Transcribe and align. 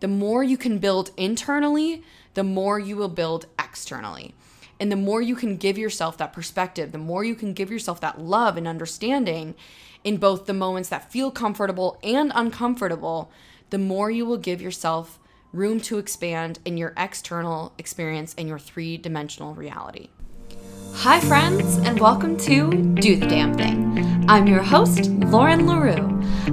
The 0.00 0.08
more 0.08 0.42
you 0.42 0.56
can 0.56 0.78
build 0.78 1.10
internally, 1.16 2.02
the 2.34 2.44
more 2.44 2.78
you 2.78 2.96
will 2.96 3.08
build 3.08 3.46
externally. 3.58 4.34
And 4.78 4.90
the 4.90 4.96
more 4.96 5.20
you 5.20 5.36
can 5.36 5.58
give 5.58 5.76
yourself 5.76 6.16
that 6.18 6.32
perspective, 6.32 6.92
the 6.92 6.98
more 6.98 7.22
you 7.22 7.34
can 7.34 7.52
give 7.52 7.70
yourself 7.70 8.00
that 8.00 8.20
love 8.20 8.56
and 8.56 8.66
understanding 8.66 9.54
in 10.02 10.16
both 10.16 10.46
the 10.46 10.54
moments 10.54 10.88
that 10.88 11.12
feel 11.12 11.30
comfortable 11.30 11.98
and 12.02 12.32
uncomfortable, 12.34 13.30
the 13.68 13.78
more 13.78 14.10
you 14.10 14.24
will 14.24 14.38
give 14.38 14.62
yourself 14.62 15.18
room 15.52 15.80
to 15.80 15.98
expand 15.98 16.60
in 16.64 16.78
your 16.78 16.94
external 16.96 17.74
experience 17.76 18.34
and 18.38 18.48
your 18.48 18.58
three 18.58 18.96
dimensional 18.96 19.54
reality. 19.54 20.08
Hi, 20.96 21.18
friends, 21.20 21.78
and 21.78 21.98
welcome 21.98 22.36
to 22.38 22.70
Do 22.70 23.16
the 23.16 23.26
Damn 23.26 23.54
Thing. 23.54 24.24
I'm 24.28 24.46
your 24.46 24.62
host, 24.62 25.10
Lauren 25.10 25.66
L'Heureux. 25.66 26.06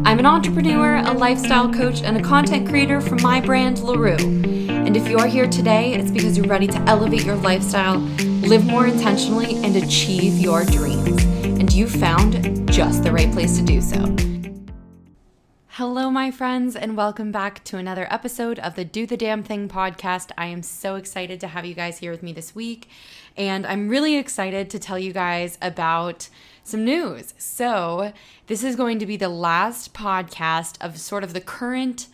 I'm 0.05 0.19
an 0.19 0.25
entrepreneur, 0.25 0.97
a 0.97 1.11
lifestyle 1.11 1.71
coach, 1.73 2.01
and 2.01 2.17
a 2.17 2.21
content 2.21 2.69
creator 2.69 3.01
for 3.01 3.15
my 3.15 3.41
brand, 3.41 3.79
LaRue. 3.79 4.15
And 4.15 4.95
if 4.95 5.07
you're 5.09 5.27
here 5.27 5.47
today, 5.47 5.93
it's 5.93 6.11
because 6.11 6.37
you're 6.37 6.47
ready 6.47 6.67
to 6.67 6.79
elevate 6.83 7.25
your 7.25 7.35
lifestyle, 7.35 7.97
live 7.97 8.65
more 8.65 8.87
intentionally, 8.87 9.57
and 9.57 9.75
achieve 9.75 10.37
your 10.37 10.63
dreams. 10.65 11.23
And 11.43 11.71
you 11.73 11.87
found 11.87 12.71
just 12.71 13.03
the 13.03 13.11
right 13.11 13.31
place 13.31 13.57
to 13.57 13.63
do 13.63 13.81
so. 13.81 14.15
Hello, 15.71 16.09
my 16.09 16.31
friends, 16.31 16.75
and 16.75 16.97
welcome 16.97 17.31
back 17.31 17.63
to 17.65 17.77
another 17.77 18.07
episode 18.09 18.57
of 18.57 18.73
the 18.73 18.83
Do 18.83 19.05
the 19.05 19.15
Damn 19.15 19.43
Thing 19.43 19.69
podcast. 19.69 20.31
I 20.35 20.47
am 20.47 20.63
so 20.63 20.95
excited 20.95 21.39
to 21.41 21.47
have 21.49 21.65
you 21.67 21.75
guys 21.75 21.99
here 21.99 22.09
with 22.09 22.23
me 22.23 22.33
this 22.33 22.55
week, 22.55 22.89
and 23.37 23.65
I'm 23.65 23.89
really 23.89 24.17
excited 24.17 24.69
to 24.71 24.79
tell 24.79 24.97
you 24.97 25.13
guys 25.13 25.57
about 25.61 26.29
some 26.63 26.83
news. 26.83 27.33
So, 27.37 28.11
this 28.47 28.63
is 28.63 28.75
going 28.75 28.99
to 28.99 29.05
be 29.05 29.15
the 29.15 29.29
last 29.29 29.93
podcast 29.93 30.75
of 30.81 30.97
sort 30.97 31.23
of 31.23 31.33
the 31.33 31.41
current 31.41 32.07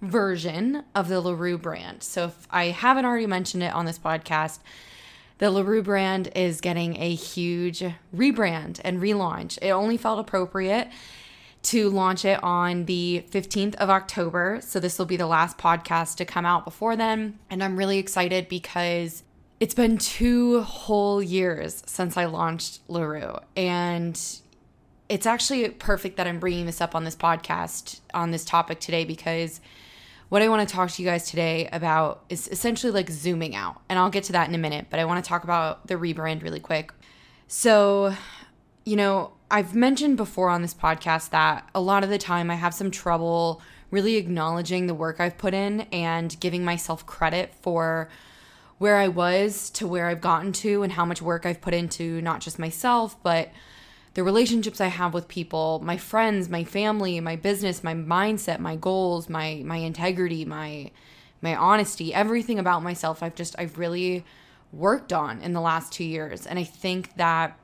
version 0.00 0.84
of 0.94 1.08
the 1.08 1.20
LaRue 1.20 1.58
brand. 1.58 2.02
So, 2.02 2.26
if 2.26 2.48
I 2.50 2.66
haven't 2.66 3.04
already 3.04 3.26
mentioned 3.26 3.62
it 3.62 3.74
on 3.74 3.84
this 3.84 3.98
podcast, 3.98 4.60
the 5.38 5.50
LaRue 5.50 5.82
brand 5.82 6.30
is 6.34 6.60
getting 6.60 6.96
a 6.96 7.14
huge 7.14 7.84
rebrand 8.14 8.80
and 8.82 9.00
relaunch. 9.00 9.58
It 9.60 9.70
only 9.70 9.96
felt 9.96 10.18
appropriate 10.18 10.88
to 11.64 11.90
launch 11.90 12.24
it 12.24 12.42
on 12.42 12.86
the 12.86 13.24
15th 13.30 13.74
of 13.76 13.90
October. 13.90 14.60
So 14.62 14.80
this 14.80 14.98
will 14.98 15.06
be 15.06 15.16
the 15.16 15.26
last 15.26 15.58
podcast 15.58 16.16
to 16.16 16.24
come 16.24 16.46
out 16.46 16.64
before 16.64 16.96
then. 16.96 17.38
And 17.50 17.62
I'm 17.62 17.76
really 17.76 17.98
excited 17.98 18.48
because 18.48 19.22
it's 19.60 19.74
been 19.74 19.98
two 19.98 20.62
whole 20.62 21.22
years 21.22 21.82
since 21.86 22.16
I 22.16 22.26
launched 22.26 22.80
LaRue. 22.88 23.38
And 23.56 24.20
it's 25.08 25.26
actually 25.26 25.68
perfect 25.70 26.16
that 26.16 26.26
I'm 26.26 26.38
bringing 26.38 26.66
this 26.66 26.80
up 26.80 26.94
on 26.94 27.04
this 27.04 27.16
podcast 27.16 28.00
on 28.14 28.30
this 28.30 28.44
topic 28.44 28.78
today 28.78 29.04
because 29.04 29.60
what 30.28 30.42
I 30.42 30.48
want 30.48 30.68
to 30.68 30.72
talk 30.74 30.90
to 30.90 31.02
you 31.02 31.08
guys 31.08 31.28
today 31.28 31.68
about 31.72 32.24
is 32.28 32.48
essentially 32.48 32.92
like 32.92 33.08
zooming 33.10 33.54
out. 33.56 33.80
And 33.88 33.98
I'll 33.98 34.10
get 34.10 34.24
to 34.24 34.32
that 34.32 34.48
in 34.48 34.54
a 34.54 34.58
minute, 34.58 34.86
but 34.90 35.00
I 35.00 35.06
want 35.06 35.24
to 35.24 35.28
talk 35.28 35.44
about 35.44 35.86
the 35.86 35.94
rebrand 35.94 36.42
really 36.42 36.60
quick. 36.60 36.92
So, 37.48 38.14
you 38.84 38.96
know, 38.96 39.32
I've 39.50 39.74
mentioned 39.74 40.18
before 40.18 40.50
on 40.50 40.60
this 40.60 40.74
podcast 40.74 41.30
that 41.30 41.68
a 41.74 41.80
lot 41.80 42.04
of 42.04 42.10
the 42.10 42.18
time 42.18 42.50
I 42.50 42.56
have 42.56 42.74
some 42.74 42.90
trouble 42.90 43.62
really 43.90 44.16
acknowledging 44.16 44.86
the 44.86 44.94
work 44.94 45.18
I've 45.18 45.38
put 45.38 45.54
in 45.54 45.82
and 45.92 46.38
giving 46.40 46.62
myself 46.62 47.06
credit 47.06 47.54
for 47.62 48.10
where 48.78 48.96
I 48.96 49.08
was 49.08 49.70
to 49.70 49.86
where 49.86 50.06
I've 50.06 50.20
gotten 50.20 50.52
to 50.52 50.82
and 50.82 50.92
how 50.92 51.04
much 51.04 51.20
work 51.20 51.44
I've 51.44 51.60
put 51.60 51.74
into 51.74 52.20
not 52.22 52.40
just 52.40 52.58
myself, 52.58 53.20
but 53.22 53.50
the 54.14 54.22
relationships 54.24 54.80
I 54.80 54.86
have 54.86 55.14
with 55.14 55.28
people, 55.28 55.80
my 55.84 55.96
friends, 55.96 56.48
my 56.48 56.64
family, 56.64 57.20
my 57.20 57.36
business, 57.36 57.84
my 57.84 57.94
mindset, 57.94 58.58
my 58.58 58.76
goals, 58.76 59.28
my 59.28 59.62
my 59.64 59.76
integrity, 59.76 60.44
my 60.44 60.90
my 61.40 61.54
honesty, 61.54 62.14
everything 62.14 62.58
about 62.58 62.82
myself 62.82 63.22
I've 63.22 63.34
just 63.34 63.54
I've 63.58 63.78
really 63.78 64.24
worked 64.72 65.12
on 65.12 65.40
in 65.40 65.52
the 65.52 65.60
last 65.60 65.92
2 65.92 66.04
years. 66.04 66.46
And 66.46 66.58
I 66.58 66.64
think 66.64 67.16
that 67.16 67.58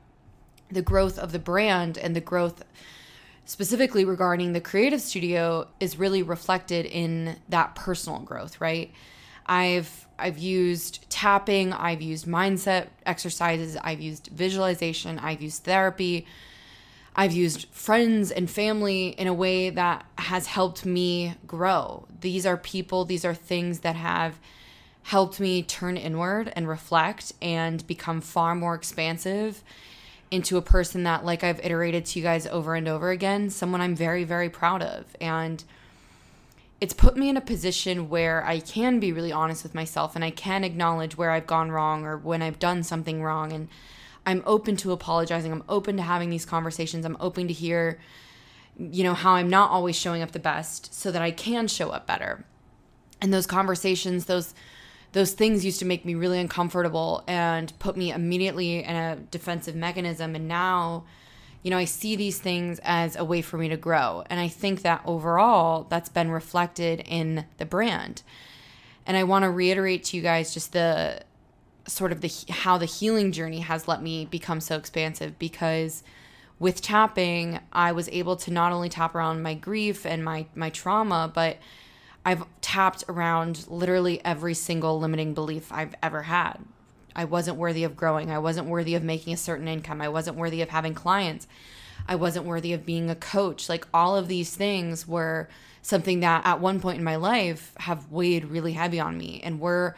the 0.70 0.82
growth 0.82 1.18
of 1.18 1.32
the 1.32 1.38
brand 1.38 1.98
and 1.98 2.16
the 2.16 2.20
growth 2.20 2.64
specifically 3.44 4.04
regarding 4.04 4.52
the 4.52 4.60
creative 4.60 5.00
studio 5.00 5.68
is 5.78 5.98
really 5.98 6.22
reflected 6.22 6.86
in 6.86 7.36
that 7.48 7.74
personal 7.74 8.20
growth, 8.20 8.60
right? 8.60 8.92
I've 9.46 10.06
I've 10.18 10.38
used 10.38 11.10
tapping, 11.10 11.72
I've 11.72 12.00
used 12.00 12.26
mindset 12.26 12.86
exercises, 13.04 13.76
I've 13.82 14.00
used 14.00 14.28
visualization, 14.28 15.18
I've 15.18 15.42
used 15.42 15.64
therapy. 15.64 16.26
I've 17.16 17.32
used 17.32 17.68
friends 17.70 18.32
and 18.32 18.50
family 18.50 19.08
in 19.08 19.28
a 19.28 19.34
way 19.34 19.70
that 19.70 20.04
has 20.18 20.48
helped 20.48 20.84
me 20.84 21.36
grow. 21.46 22.06
These 22.20 22.44
are 22.44 22.56
people, 22.56 23.04
these 23.04 23.24
are 23.24 23.34
things 23.34 23.80
that 23.80 23.94
have 23.94 24.40
helped 25.04 25.38
me 25.38 25.62
turn 25.62 25.96
inward 25.96 26.52
and 26.56 26.66
reflect 26.66 27.32
and 27.40 27.86
become 27.86 28.20
far 28.20 28.56
more 28.56 28.74
expansive 28.74 29.62
into 30.30 30.56
a 30.56 30.62
person 30.62 31.04
that, 31.04 31.24
like 31.24 31.44
I've 31.44 31.60
iterated 31.64 32.04
to 32.06 32.18
you 32.18 32.24
guys 32.24 32.48
over 32.48 32.74
and 32.74 32.88
over 32.88 33.10
again, 33.10 33.48
someone 33.50 33.80
I'm 33.80 33.94
very, 33.94 34.24
very 34.24 34.48
proud 34.48 34.82
of. 34.82 35.04
And 35.20 35.62
it's 36.84 36.92
put 36.92 37.16
me 37.16 37.30
in 37.30 37.36
a 37.38 37.40
position 37.40 38.10
where 38.10 38.44
I 38.44 38.60
can 38.60 39.00
be 39.00 39.10
really 39.10 39.32
honest 39.32 39.62
with 39.62 39.74
myself 39.74 40.14
and 40.14 40.22
I 40.22 40.28
can 40.28 40.64
acknowledge 40.64 41.16
where 41.16 41.30
I've 41.30 41.46
gone 41.46 41.72
wrong 41.72 42.04
or 42.04 42.18
when 42.18 42.42
I've 42.42 42.58
done 42.58 42.82
something 42.82 43.22
wrong. 43.22 43.54
And 43.54 43.68
I'm 44.26 44.42
open 44.44 44.76
to 44.76 44.92
apologizing. 44.92 45.50
I'm 45.50 45.64
open 45.66 45.96
to 45.96 46.02
having 46.02 46.28
these 46.28 46.44
conversations. 46.44 47.06
I'm 47.06 47.16
open 47.20 47.48
to 47.48 47.54
hear, 47.54 47.98
you 48.78 49.02
know, 49.02 49.14
how 49.14 49.32
I'm 49.32 49.48
not 49.48 49.70
always 49.70 49.96
showing 49.96 50.20
up 50.20 50.32
the 50.32 50.38
best 50.38 50.92
so 50.92 51.10
that 51.10 51.22
I 51.22 51.30
can 51.30 51.68
show 51.68 51.88
up 51.88 52.06
better. 52.06 52.44
And 53.18 53.32
those 53.32 53.46
conversations, 53.46 54.26
those 54.26 54.52
those 55.12 55.32
things 55.32 55.64
used 55.64 55.78
to 55.78 55.86
make 55.86 56.04
me 56.04 56.14
really 56.14 56.38
uncomfortable 56.38 57.24
and 57.26 57.72
put 57.78 57.96
me 57.96 58.12
immediately 58.12 58.84
in 58.84 58.94
a 58.94 59.16
defensive 59.30 59.74
mechanism 59.74 60.34
and 60.34 60.48
now 60.48 61.04
you 61.64 61.70
know 61.70 61.78
i 61.78 61.84
see 61.84 62.14
these 62.14 62.38
things 62.38 62.78
as 62.84 63.16
a 63.16 63.24
way 63.24 63.42
for 63.42 63.58
me 63.58 63.68
to 63.68 63.76
grow 63.76 64.22
and 64.30 64.38
i 64.38 64.46
think 64.46 64.82
that 64.82 65.02
overall 65.04 65.84
that's 65.90 66.08
been 66.08 66.30
reflected 66.30 67.02
in 67.06 67.44
the 67.58 67.66
brand 67.66 68.22
and 69.04 69.16
i 69.16 69.24
want 69.24 69.42
to 69.42 69.50
reiterate 69.50 70.04
to 70.04 70.16
you 70.16 70.22
guys 70.22 70.54
just 70.54 70.72
the 70.72 71.20
sort 71.88 72.12
of 72.12 72.20
the 72.20 72.30
how 72.50 72.78
the 72.78 72.86
healing 72.86 73.32
journey 73.32 73.60
has 73.60 73.88
let 73.88 74.00
me 74.00 74.24
become 74.26 74.60
so 74.60 74.76
expansive 74.76 75.36
because 75.38 76.04
with 76.60 76.80
tapping 76.80 77.58
i 77.72 77.90
was 77.90 78.08
able 78.10 78.36
to 78.36 78.52
not 78.52 78.70
only 78.70 78.88
tap 78.88 79.14
around 79.14 79.42
my 79.42 79.54
grief 79.54 80.06
and 80.06 80.24
my 80.24 80.46
my 80.54 80.70
trauma 80.70 81.30
but 81.34 81.56
I've 82.24 82.44
tapped 82.60 83.04
around 83.08 83.66
literally 83.68 84.24
every 84.24 84.54
single 84.54 84.98
limiting 84.98 85.34
belief 85.34 85.70
I've 85.70 85.94
ever 86.02 86.22
had. 86.22 86.58
I 87.16 87.24
wasn't 87.24 87.58
worthy 87.58 87.84
of 87.84 87.96
growing. 87.96 88.30
I 88.30 88.38
wasn't 88.38 88.68
worthy 88.68 88.94
of 88.94 89.02
making 89.02 89.32
a 89.34 89.38
certain 89.38 89.68
income. 89.68 90.00
I 90.00 90.08
wasn't 90.08 90.36
worthy 90.36 90.62
of 90.62 90.70
having 90.70 90.94
clients. 90.94 91.46
I 92.08 92.16
wasn't 92.16 92.46
worthy 92.46 92.72
of 92.72 92.84
being 92.84 93.08
a 93.08 93.14
coach. 93.14 93.68
Like 93.68 93.86
all 93.94 94.16
of 94.16 94.28
these 94.28 94.54
things 94.54 95.06
were 95.06 95.48
something 95.82 96.20
that 96.20 96.44
at 96.44 96.60
one 96.60 96.80
point 96.80 96.98
in 96.98 97.04
my 97.04 97.16
life 97.16 97.72
have 97.78 98.10
weighed 98.10 98.46
really 98.46 98.72
heavy 98.72 98.98
on 98.98 99.16
me 99.16 99.40
and 99.44 99.60
were 99.60 99.94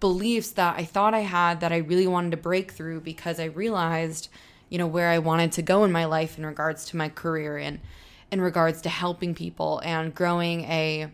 beliefs 0.00 0.50
that 0.52 0.76
I 0.76 0.84
thought 0.84 1.14
I 1.14 1.20
had 1.20 1.60
that 1.60 1.72
I 1.72 1.76
really 1.76 2.08
wanted 2.08 2.32
to 2.32 2.36
break 2.36 2.72
through 2.72 3.00
because 3.00 3.38
I 3.38 3.44
realized, 3.44 4.28
you 4.68 4.78
know, 4.78 4.86
where 4.86 5.08
I 5.08 5.20
wanted 5.20 5.52
to 5.52 5.62
go 5.62 5.84
in 5.84 5.92
my 5.92 6.04
life 6.04 6.36
in 6.36 6.44
regards 6.44 6.84
to 6.86 6.96
my 6.96 7.08
career 7.08 7.56
and 7.56 7.80
in 8.32 8.40
regards 8.40 8.80
to 8.82 8.88
helping 8.88 9.34
people 9.34 9.80
and 9.84 10.14
growing 10.14 10.64
a 10.64 11.08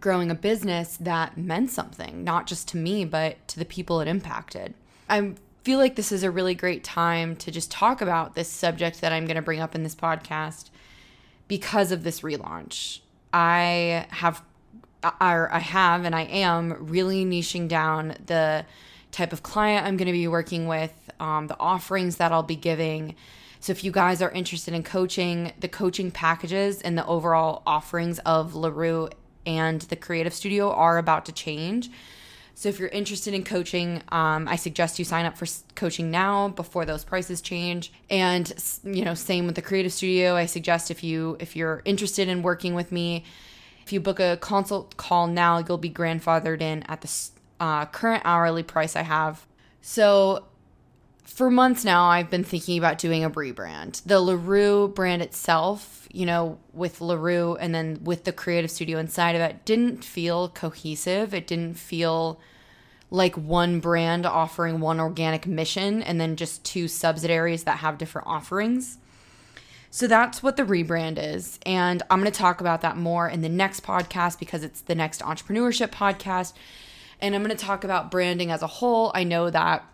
growing 0.00 0.30
a 0.30 0.34
business 0.34 0.96
that 0.98 1.36
meant 1.36 1.70
something, 1.70 2.24
not 2.24 2.46
just 2.46 2.68
to 2.68 2.76
me, 2.76 3.04
but 3.04 3.46
to 3.48 3.58
the 3.58 3.64
people 3.64 4.00
it 4.00 4.08
impacted. 4.08 4.74
I 5.08 5.34
feel 5.62 5.78
like 5.78 5.96
this 5.96 6.12
is 6.12 6.22
a 6.22 6.30
really 6.30 6.54
great 6.54 6.84
time 6.84 7.36
to 7.36 7.50
just 7.50 7.70
talk 7.70 8.00
about 8.00 8.34
this 8.34 8.48
subject 8.48 9.00
that 9.00 9.12
I'm 9.12 9.26
going 9.26 9.36
to 9.36 9.42
bring 9.42 9.60
up 9.60 9.74
in 9.74 9.82
this 9.82 9.94
podcast 9.94 10.70
because 11.48 11.92
of 11.92 12.04
this 12.04 12.20
relaunch. 12.20 13.00
I 13.32 14.06
have 14.10 14.42
I, 15.02 15.46
I 15.50 15.58
have 15.58 16.04
and 16.04 16.14
I 16.14 16.22
am 16.22 16.76
really 16.78 17.24
niching 17.24 17.68
down 17.68 18.16
the 18.24 18.64
type 19.10 19.32
of 19.32 19.42
client 19.42 19.86
I'm 19.86 19.96
going 19.96 20.06
to 20.06 20.12
be 20.12 20.28
working 20.28 20.66
with, 20.66 20.92
um, 21.20 21.46
the 21.46 21.58
offerings 21.60 22.16
that 22.16 22.32
I'll 22.32 22.42
be 22.42 22.56
giving. 22.56 23.14
So 23.60 23.70
if 23.70 23.84
you 23.84 23.92
guys 23.92 24.20
are 24.20 24.30
interested 24.30 24.74
in 24.74 24.82
coaching, 24.82 25.52
the 25.60 25.68
coaching 25.68 26.10
packages 26.10 26.82
and 26.82 26.98
the 26.98 27.06
overall 27.06 27.62
offerings 27.66 28.18
of 28.20 28.54
LaRue 28.54 29.08
and 29.46 29.82
the 29.82 29.96
creative 29.96 30.34
studio 30.34 30.72
are 30.72 30.98
about 30.98 31.26
to 31.26 31.32
change. 31.32 31.90
So 32.56 32.68
if 32.68 32.78
you're 32.78 32.88
interested 32.88 33.34
in 33.34 33.42
coaching, 33.42 34.02
um, 34.10 34.46
I 34.46 34.56
suggest 34.56 34.98
you 34.98 35.04
sign 35.04 35.26
up 35.26 35.36
for 35.36 35.46
coaching 35.74 36.10
now 36.10 36.48
before 36.48 36.84
those 36.84 37.02
prices 37.02 37.40
change. 37.40 37.92
And 38.08 38.52
you 38.84 39.04
know, 39.04 39.14
same 39.14 39.46
with 39.46 39.56
the 39.56 39.62
creative 39.62 39.92
studio. 39.92 40.36
I 40.36 40.46
suggest 40.46 40.90
if 40.90 41.02
you 41.02 41.36
if 41.40 41.56
you're 41.56 41.82
interested 41.84 42.28
in 42.28 42.42
working 42.42 42.74
with 42.74 42.92
me, 42.92 43.24
if 43.84 43.92
you 43.92 44.00
book 44.00 44.20
a 44.20 44.38
consult 44.40 44.96
call 44.96 45.26
now, 45.26 45.58
you'll 45.58 45.78
be 45.78 45.90
grandfathered 45.90 46.60
in 46.60 46.84
at 46.84 47.00
the 47.00 47.12
uh, 47.58 47.86
current 47.86 48.22
hourly 48.24 48.62
price 48.62 48.94
I 48.94 49.02
have. 49.02 49.46
So 49.80 50.44
for 51.24 51.50
months 51.50 51.84
now, 51.84 52.04
I've 52.04 52.30
been 52.30 52.44
thinking 52.44 52.78
about 52.78 52.98
doing 52.98 53.24
a 53.24 53.30
rebrand. 53.30 54.02
The 54.04 54.20
LaRue 54.20 54.88
brand 54.88 55.22
itself, 55.22 56.06
you 56.12 56.26
know, 56.26 56.58
with 56.72 57.00
LaRue 57.00 57.56
and 57.56 57.74
then 57.74 58.00
with 58.04 58.24
the 58.24 58.32
creative 58.32 58.70
studio 58.70 58.98
inside 58.98 59.34
of 59.34 59.40
it, 59.40 59.64
didn't 59.64 60.04
feel 60.04 60.50
cohesive. 60.50 61.34
It 61.34 61.46
didn't 61.46 61.74
feel 61.74 62.38
like 63.10 63.36
one 63.36 63.80
brand 63.80 64.26
offering 64.26 64.80
one 64.80 65.00
organic 65.00 65.46
mission 65.46 66.02
and 66.02 66.20
then 66.20 66.36
just 66.36 66.64
two 66.64 66.88
subsidiaries 66.88 67.64
that 67.64 67.78
have 67.78 67.98
different 67.98 68.26
offerings. 68.26 68.98
So 69.90 70.06
that's 70.08 70.42
what 70.42 70.56
the 70.56 70.64
rebrand 70.64 71.18
is. 71.18 71.58
And 71.64 72.02
I'm 72.10 72.20
going 72.20 72.30
to 72.30 72.36
talk 72.36 72.60
about 72.60 72.80
that 72.80 72.96
more 72.96 73.28
in 73.28 73.42
the 73.42 73.48
next 73.48 73.84
podcast 73.84 74.40
because 74.40 74.64
it's 74.64 74.80
the 74.80 74.96
next 74.96 75.20
entrepreneurship 75.20 75.90
podcast. 75.90 76.52
And 77.20 77.34
I'm 77.34 77.44
going 77.44 77.56
to 77.56 77.64
talk 77.64 77.84
about 77.84 78.10
branding 78.10 78.50
as 78.50 78.60
a 78.60 78.66
whole. 78.66 79.12
I 79.14 79.22
know 79.22 79.48
that 79.50 79.84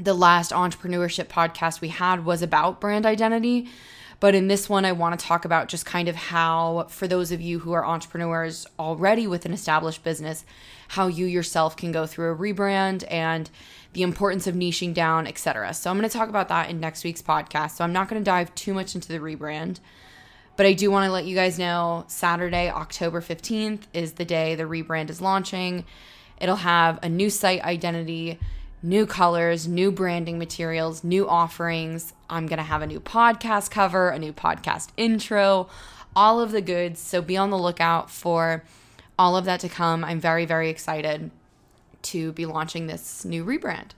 the 0.00 0.14
last 0.14 0.50
entrepreneurship 0.50 1.26
podcast 1.26 1.80
we 1.80 1.88
had 1.88 2.24
was 2.24 2.42
about 2.42 2.80
brand 2.80 3.06
identity. 3.06 3.68
But 4.18 4.34
in 4.34 4.48
this 4.48 4.68
one, 4.68 4.84
I 4.84 4.92
want 4.92 5.18
to 5.18 5.26
talk 5.26 5.44
about 5.44 5.68
just 5.68 5.86
kind 5.86 6.08
of 6.08 6.14
how, 6.14 6.86
for 6.90 7.08
those 7.08 7.32
of 7.32 7.40
you 7.40 7.60
who 7.60 7.72
are 7.72 7.86
entrepreneurs 7.86 8.66
already 8.78 9.26
with 9.26 9.46
an 9.46 9.52
established 9.52 10.04
business, 10.04 10.44
how 10.88 11.06
you 11.06 11.24
yourself 11.26 11.76
can 11.76 11.90
go 11.92 12.06
through 12.06 12.32
a 12.32 12.36
rebrand 12.36 13.04
and 13.10 13.48
the 13.92 14.02
importance 14.02 14.46
of 14.46 14.54
niching 14.54 14.92
down, 14.92 15.26
etc. 15.26 15.72
So 15.72 15.90
I'm 15.90 15.98
going 15.98 16.08
to 16.08 16.16
talk 16.16 16.28
about 16.28 16.48
that 16.48 16.68
in 16.68 16.80
next 16.80 17.02
week's 17.02 17.22
podcast. 17.22 17.72
So 17.72 17.84
I'm 17.84 17.92
not 17.92 18.08
going 18.08 18.20
to 18.20 18.24
dive 18.24 18.54
too 18.54 18.74
much 18.74 18.94
into 18.94 19.08
the 19.08 19.18
rebrand. 19.18 19.80
But 20.56 20.66
I 20.66 20.74
do 20.74 20.90
want 20.90 21.06
to 21.06 21.12
let 21.12 21.24
you 21.24 21.34
guys 21.34 21.58
know 21.58 22.04
Saturday, 22.06 22.68
October 22.68 23.22
15th 23.22 23.82
is 23.94 24.12
the 24.12 24.26
day 24.26 24.54
the 24.54 24.64
rebrand 24.64 25.08
is 25.08 25.22
launching. 25.22 25.86
It'll 26.38 26.56
have 26.56 26.98
a 27.02 27.08
new 27.08 27.30
site 27.30 27.62
identity, 27.62 28.38
new 28.82 29.06
colors, 29.06 29.68
new 29.68 29.92
branding 29.92 30.38
materials, 30.38 31.04
new 31.04 31.28
offerings. 31.28 32.12
I'm 32.28 32.46
going 32.46 32.58
to 32.58 32.62
have 32.62 32.82
a 32.82 32.86
new 32.86 33.00
podcast 33.00 33.70
cover, 33.70 34.10
a 34.10 34.18
new 34.18 34.32
podcast 34.32 34.88
intro, 34.96 35.68
all 36.16 36.40
of 36.40 36.52
the 36.52 36.62
goods. 36.62 37.00
So 37.00 37.20
be 37.20 37.36
on 37.36 37.50
the 37.50 37.58
lookout 37.58 38.10
for 38.10 38.64
all 39.18 39.36
of 39.36 39.44
that 39.44 39.60
to 39.60 39.68
come. 39.68 40.04
I'm 40.04 40.20
very, 40.20 40.46
very 40.46 40.70
excited 40.70 41.30
to 42.02 42.32
be 42.32 42.46
launching 42.46 42.86
this 42.86 43.24
new 43.24 43.44
rebrand. 43.44 43.90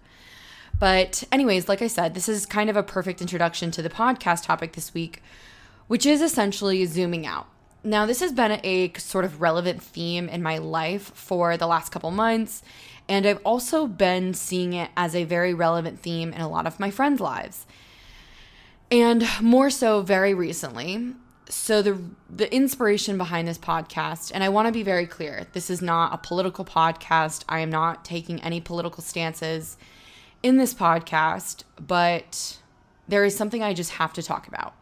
But, 0.79 1.23
anyways, 1.31 1.69
like 1.69 1.81
I 1.81 1.87
said, 1.87 2.15
this 2.15 2.29
is 2.29 2.45
kind 2.45 2.69
of 2.69 2.77
a 2.77 2.83
perfect 2.83 3.21
introduction 3.21 3.71
to 3.73 3.83
the 3.83 3.89
podcast 3.91 4.45
topic 4.45 4.73
this 4.73 4.93
week, 4.93 5.23
which 5.87 6.05
is 6.05 6.21
essentially 6.21 6.85
zooming 6.87 7.25
out. 7.25 7.47
Now, 7.85 8.07
this 8.07 8.21
has 8.21 8.33
been 8.33 8.61
a 8.65 8.93
sort 8.95 9.25
of 9.25 9.41
relevant 9.41 9.83
theme 9.83 10.29
in 10.29 10.43
my 10.43 10.59
life 10.59 11.13
for 11.15 11.57
the 11.57 11.67
last 11.67 11.93
couple 11.93 12.11
months, 12.11 12.63
and 13.09 13.27
I've 13.27 13.41
also 13.45 13.87
been 13.87 14.35
seeing 14.35 14.73
it 14.73 14.91
as 14.97 15.15
a 15.15 15.25
very 15.25 15.55
relevant 15.55 16.01
theme 16.01 16.33
in 16.33 16.41
a 16.41 16.49
lot 16.49 16.67
of 16.67 16.81
my 16.81 16.91
friends' 16.91 17.21
lives. 17.21 17.67
And 18.91 19.27
more 19.41 19.71
so 19.71 20.03
very 20.03 20.35
recently. 20.35 21.15
So 21.49 21.83
the 21.83 21.99
the 22.31 22.55
inspiration 22.55 23.19
behind 23.19 23.49
this 23.49 23.59
podcast 23.59 24.31
and 24.35 24.43
I 24.45 24.49
want 24.49 24.69
to 24.69 24.73
be 24.73 24.83
very 24.83 25.07
clear. 25.07 25.47
This 25.53 25.71
is 25.71 25.83
not 25.83 26.15
a 26.15 26.19
political 26.19 26.65
podcast. 26.65 27.45
I 27.49 27.61
am 27.61 27.71
not 27.71 28.05
taking 28.05 28.41
any 28.43 28.61
political 28.61 29.03
stances 29.03 29.77
in 30.43 30.57
this 30.57 30.75
podcast, 30.75 31.65
but 31.81 32.59
there 33.09 33.25
is 33.25 33.37
something 33.37 33.63
I 33.63 33.75
just 33.75 33.93
have 33.93 34.13
to 34.15 34.23
talk 34.23 34.49
about. 34.49 34.75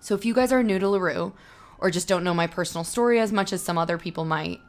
So 0.00 0.14
if 0.14 0.24
you 0.24 0.34
guys 0.34 0.52
are 0.52 0.62
new 0.62 0.78
to 0.78 0.88
LaRue 0.88 1.32
or 1.78 1.90
just 1.90 2.08
don't 2.08 2.24
know 2.24 2.34
my 2.34 2.46
personal 2.46 2.84
story 2.84 3.20
as 3.20 3.32
much 3.32 3.52
as 3.52 3.62
some 3.62 3.78
other 3.78 3.98
people 3.98 4.24
might, 4.24 4.60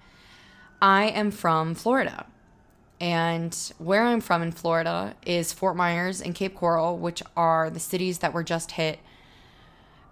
I 0.81 1.06
am 1.06 1.31
from 1.31 1.74
Florida. 1.75 2.25
And 3.01 3.57
where 3.80 4.03
I'm 4.03 4.21
from 4.21 4.44
in 4.44 4.51
Florida 4.51 5.15
is 5.25 5.51
Fort 5.51 5.75
Myers 5.75 6.21
and 6.21 6.36
Cape 6.36 6.53
Coral, 6.53 7.00
which 7.00 7.24
are 7.36 7.71
the 7.71 7.80
cities 7.80 8.19
that 8.19 8.31
were 8.31 8.44
just 8.44 8.74
hit 8.74 9.00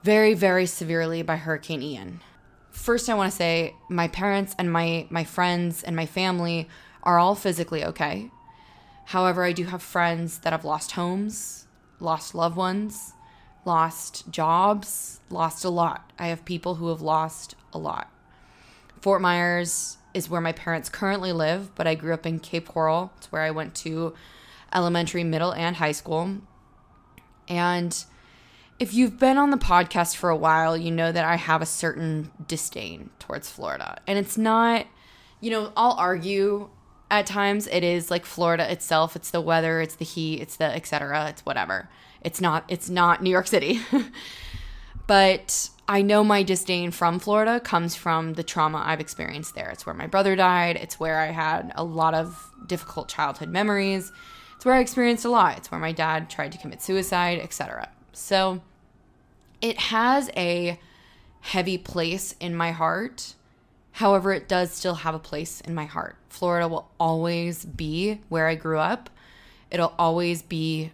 very, 0.02 0.34
very 0.34 0.66
severely 0.66 1.22
by 1.22 1.36
Hurricane 1.36 1.84
Ian. 1.84 2.22
First, 2.72 3.08
I 3.08 3.14
want 3.14 3.32
to 3.32 3.38
say 3.38 3.76
my 3.90 4.08
parents 4.08 4.56
and 4.58 4.74
my, 4.74 5.06
my 5.12 5.24
friends 5.24 5.84
and 5.84 5.96
my 5.96 6.08
family 6.08 6.68
are 7.04 7.20
all 7.20 7.36
physically 7.36 7.86
okay. 7.86 8.32
However, 9.06 9.44
I 9.44 9.52
do 9.52 9.66
have 9.66 9.84
friends 9.84 10.40
that 10.40 10.52
have 10.52 10.66
lost 10.66 10.94
homes, 10.94 11.68
lost 12.00 12.34
loved 12.34 12.58
ones, 12.58 13.14
lost 13.66 14.32
jobs, 14.32 15.20
lost 15.30 15.64
a 15.64 15.70
lot. 15.70 16.12
I 16.18 16.28
have 16.28 16.44
people 16.44 16.76
who 16.76 16.88
have 16.88 17.02
lost 17.02 17.54
a 17.72 17.78
lot. 17.78 18.12
Fort 19.00 19.22
Myers 19.22 19.99
is 20.14 20.30
where 20.30 20.42
my 20.42 20.52
parents 20.52 20.90
currently 20.90 21.32
live, 21.32 21.74
but 21.76 21.88
I 21.88 21.96
grew 21.96 22.14
up 22.14 22.26
in 22.26 22.40
Cape 22.40 22.68
Coral. 22.68 23.12
It's 23.18 23.32
where 23.32 23.42
I 23.42 23.52
went 23.52 23.76
to 23.76 24.14
elementary, 24.74 25.24
middle, 25.24 25.54
and 25.54 25.76
high 25.76 25.92
school. 25.92 26.38
And 27.48 28.06
if 28.80 28.94
you've 28.94 29.20
been 29.20 29.38
on 29.38 29.50
the 29.50 29.58
podcast 29.58 30.16
for 30.16 30.30
a 30.30 30.36
while, 30.36 30.78
you 30.78 30.92
know 30.92 31.12
that 31.12 31.26
I 31.26 31.36
have 31.36 31.62
a 31.62 31.66
certain 31.66 32.32
disdain 32.48 33.10
towards 33.20 33.50
Florida. 33.50 34.00
And 34.08 34.18
it's 34.18 34.38
not, 34.38 34.88
you 35.42 35.52
know, 35.52 35.72
I'll 35.76 35.94
argue 35.94 36.70
at 37.12 37.26
times 37.26 37.68
it 37.68 37.84
is 37.84 38.12
like 38.12 38.26
Florida 38.26 38.72
itself, 38.72 39.16
it's 39.16 39.32
the 39.32 39.42
weather, 39.42 39.82
it's 39.82 39.96
the 39.96 40.06
heat, 40.06 40.42
it's 40.42 40.56
the 40.56 40.66
etc., 40.66 41.28
it's 41.30 41.46
whatever. 41.46 41.90
It's 42.22 42.40
not 42.40 42.66
it's 42.68 42.90
not 42.90 43.24
New 43.24 43.30
York 43.30 43.48
City. 43.48 43.82
but 45.08 45.70
I 45.90 46.04
know 46.04 46.24
my 46.24 46.44
disdain 46.44 46.92
from 46.92 47.18
Florida 47.18 47.60
comes 47.60 47.96
from 47.96 48.36
the 48.36 48.44
trauma 48.44 48.84
I've 48.86 49.00
experienced 49.00 49.56
there. 49.56 49.72
It's 49.72 49.88
where 49.88 49.96
my 49.96 50.06
brother 50.06 50.36
died. 50.36 50.76
It's 50.76 51.00
where 51.00 51.20
I 51.20 51.32
had 51.32 51.72
a 51.74 51.84
lot 51.84 52.14
of 52.14 52.52
difficult 52.68 53.08
childhood 53.10 53.50
memories. 53.50 54.12
It's 54.56 54.66
where 54.66 54.76
I 54.76 54.82
experienced 54.82 55.26
a 55.26 55.32
lot. 55.32 55.58
It's 55.58 55.72
where 55.72 55.80
my 55.80 55.92
dad 55.92 56.30
tried 56.30 56.52
to 56.52 56.60
commit 56.60 56.84
suicide, 56.84 57.40
etc. 57.40 57.90
So 58.14 58.62
it 59.62 59.80
has 59.80 60.30
a 60.38 60.80
heavy 61.40 61.80
place 61.80 62.36
in 62.40 62.54
my 62.54 62.70
heart. 62.70 63.34
However, 63.94 64.32
it 64.32 64.48
does 64.48 64.72
still 64.72 64.94
have 64.94 65.16
a 65.16 65.20
place 65.20 65.60
in 65.60 65.74
my 65.74 65.86
heart. 65.86 66.18
Florida 66.30 66.68
will 66.68 66.92
always 67.00 67.66
be 67.66 68.22
where 68.30 68.46
I 68.46 68.54
grew 68.54 68.78
up. 68.78 69.10
It'll 69.72 69.96
always 69.98 70.44
be 70.44 70.92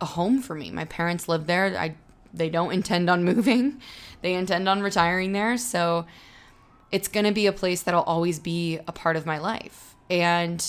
a 0.00 0.04
home 0.04 0.42
for 0.42 0.56
me. 0.56 0.72
My 0.72 0.84
parents 0.84 1.28
live 1.28 1.46
there. 1.46 1.78
I 1.78 1.94
they 2.36 2.50
don't 2.50 2.72
intend 2.72 3.10
on 3.10 3.24
moving. 3.32 3.80
They 4.22 4.34
intend 4.34 4.68
on 4.68 4.82
retiring 4.82 5.32
there. 5.32 5.56
So 5.56 6.06
it's 6.92 7.08
going 7.08 7.26
to 7.26 7.32
be 7.32 7.46
a 7.46 7.52
place 7.52 7.82
that'll 7.82 8.02
always 8.02 8.38
be 8.38 8.78
a 8.86 8.92
part 8.92 9.16
of 9.16 9.26
my 9.26 9.38
life. 9.38 9.94
And 10.08 10.64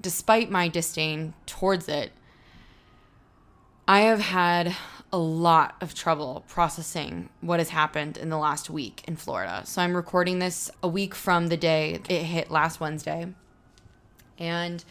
despite 0.00 0.50
my 0.50 0.68
disdain 0.68 1.34
towards 1.46 1.88
it, 1.88 2.12
I 3.86 4.00
have 4.00 4.20
had 4.20 4.74
a 5.12 5.18
lot 5.18 5.76
of 5.82 5.94
trouble 5.94 6.44
processing 6.48 7.28
what 7.42 7.58
has 7.58 7.68
happened 7.68 8.16
in 8.16 8.30
the 8.30 8.38
last 8.38 8.70
week 8.70 9.04
in 9.06 9.16
Florida. 9.16 9.62
So 9.66 9.82
I'm 9.82 9.94
recording 9.94 10.38
this 10.38 10.70
a 10.82 10.88
week 10.88 11.14
from 11.14 11.48
the 11.48 11.56
day 11.56 12.00
it 12.08 12.22
hit 12.22 12.50
last 12.50 12.80
Wednesday. 12.80 13.26
And 14.38 14.82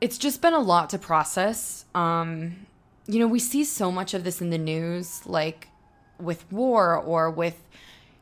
it's 0.00 0.16
just 0.16 0.40
been 0.40 0.54
a 0.54 0.60
lot 0.60 0.90
to 0.90 0.98
process. 0.98 1.84
Um, 1.94 2.66
you 3.06 3.18
know, 3.18 3.26
we 3.26 3.38
see 3.38 3.64
so 3.64 3.90
much 3.92 4.14
of 4.14 4.24
this 4.24 4.40
in 4.40 4.50
the 4.50 4.58
news, 4.58 5.26
like 5.26 5.68
with 6.18 6.50
war 6.50 6.96
or 6.96 7.30
with, 7.30 7.60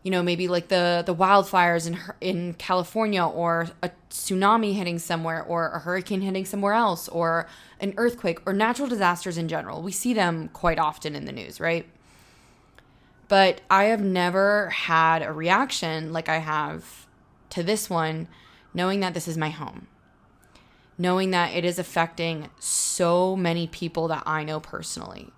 you 0.03 0.11
know, 0.11 0.23
maybe 0.23 0.49
like 0.49 0.69
the 0.69 1.03
the 1.07 1.15
wildfires 1.15 1.87
in 1.87 1.99
in 2.21 2.55
California 2.55 3.25
or 3.25 3.69
a 3.83 3.91
tsunami 4.11 4.75
hitting 4.75 4.99
somewhere 4.99 5.43
or 5.43 5.69
a 5.71 5.79
hurricane 5.79 6.21
hitting 6.23 6.45
somewhere 6.45 6.73
else 6.73 7.09
or 7.09 7.47
an 7.81 7.95
earthquake 7.97 8.41
or 8.45 8.53
natural 8.53 8.89
disasters 8.89 9.39
in 9.39 9.47
general. 9.49 9.83
We 9.83 9.93
see 9.93 10.15
them 10.15 10.49
quite 10.53 10.79
often 10.79 11.15
in 11.15 11.27
the 11.27 11.33
news, 11.33 11.61
right? 11.61 11.87
But 13.29 13.61
I 13.71 13.85
have 13.85 14.03
never 14.03 14.69
had 14.71 15.23
a 15.23 15.33
reaction 15.33 16.13
like 16.13 16.29
I 16.29 16.39
have 16.39 17.07
to 17.51 17.63
this 17.63 17.89
one, 17.89 18.29
knowing 18.75 19.01
that 19.01 19.15
this 19.15 19.29
is 19.29 19.39
my 19.39 19.51
home 19.51 19.87
knowing 20.99 21.31
that 21.31 21.55
it 21.55 21.65
is 21.65 21.79
affecting 21.79 22.49
so 22.59 23.35
many 23.37 23.67
people 23.67 24.09
that 24.09 24.23
I 24.27 24.45
know 24.45 24.61
personally. 24.61 25.31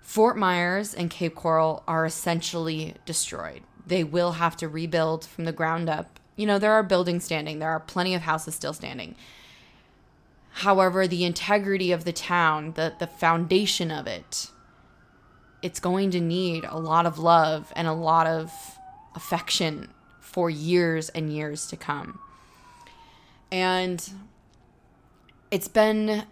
Fort 0.00 0.36
Myers 0.36 0.94
and 0.94 1.10
Cape 1.10 1.34
Coral 1.34 1.82
are 1.88 2.04
essentially 2.04 2.94
destroyed. 3.06 3.62
They 3.86 4.04
will 4.04 4.32
have 4.32 4.56
to 4.58 4.68
rebuild 4.68 5.24
from 5.24 5.44
the 5.44 5.52
ground 5.52 5.88
up. 5.88 6.20
You 6.36 6.46
know, 6.46 6.58
there 6.58 6.72
are 6.72 6.82
buildings 6.82 7.24
standing, 7.24 7.58
there 7.58 7.70
are 7.70 7.80
plenty 7.80 8.14
of 8.14 8.22
houses 8.22 8.54
still 8.54 8.72
standing. 8.72 9.14
However, 10.56 11.06
the 11.06 11.24
integrity 11.24 11.92
of 11.92 12.04
the 12.04 12.12
town, 12.12 12.72
the, 12.72 12.94
the 12.98 13.06
foundation 13.06 13.90
of 13.90 14.06
it, 14.06 14.50
it's 15.62 15.80
going 15.80 16.10
to 16.10 16.20
need 16.20 16.64
a 16.64 16.78
lot 16.78 17.06
of 17.06 17.18
love 17.18 17.72
and 17.74 17.88
a 17.88 17.92
lot 17.92 18.26
of 18.26 18.52
affection 19.14 19.88
for 20.20 20.50
years 20.50 21.08
and 21.10 21.32
years 21.32 21.66
to 21.68 21.76
come. 21.76 22.18
And 23.50 24.10
it's 25.52 25.68
been 25.68 26.24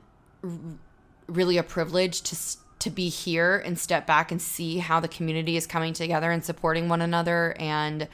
really 1.28 1.58
a 1.58 1.62
privilege 1.62 2.22
to 2.22 2.36
to 2.80 2.90
be 2.90 3.10
here 3.10 3.58
and 3.58 3.78
step 3.78 4.06
back 4.06 4.32
and 4.32 4.40
see 4.40 4.78
how 4.78 4.98
the 5.00 5.06
community 5.06 5.54
is 5.54 5.66
coming 5.66 5.92
together 5.92 6.30
and 6.30 6.42
supporting 6.42 6.88
one 6.88 7.02
another 7.02 7.54
and 7.58 8.08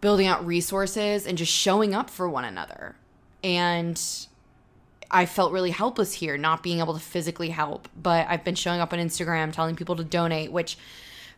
building 0.00 0.26
out 0.26 0.44
resources 0.46 1.26
and 1.26 1.36
just 1.36 1.52
showing 1.52 1.94
up 1.94 2.08
for 2.08 2.26
one 2.26 2.46
another. 2.46 2.96
And 3.44 4.02
I 5.10 5.26
felt 5.26 5.52
really 5.52 5.70
helpless 5.70 6.14
here, 6.14 6.38
not 6.38 6.62
being 6.62 6.78
able 6.78 6.94
to 6.94 7.00
physically 7.00 7.50
help. 7.50 7.90
But 7.94 8.26
I've 8.30 8.42
been 8.42 8.54
showing 8.54 8.80
up 8.80 8.94
on 8.94 8.98
Instagram 8.98 9.52
telling 9.52 9.76
people 9.76 9.96
to 9.96 10.04
donate, 10.04 10.50
which 10.50 10.78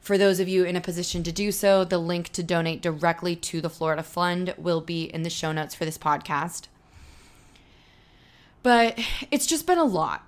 for 0.01 0.17
those 0.17 0.39
of 0.39 0.47
you 0.49 0.63
in 0.63 0.77
a 0.77 0.81
position 0.81 1.25
to 1.25 1.33
do 1.33 1.51
so, 1.51 1.85
the 1.85 1.99
link 1.99 2.29
to 2.29 2.45
donate 2.45 2.81
directly 2.81 3.35
to 3.35 3.61
the 3.61 3.69
Florida 3.69 4.05
Fund 4.05 4.55
will 4.57 4.81
be 4.81 5.05
in 5.05 5.25
the 5.25 5.31
show 5.31 5.51
notes 5.51 5.75
for 5.75 5.85
this 5.85 5.99
podcast. 5.99 6.69
But 8.63 8.99
it's 9.31 9.47
just 9.47 9.67
been 9.67 9.79
a 9.79 9.85
lot. 9.85 10.27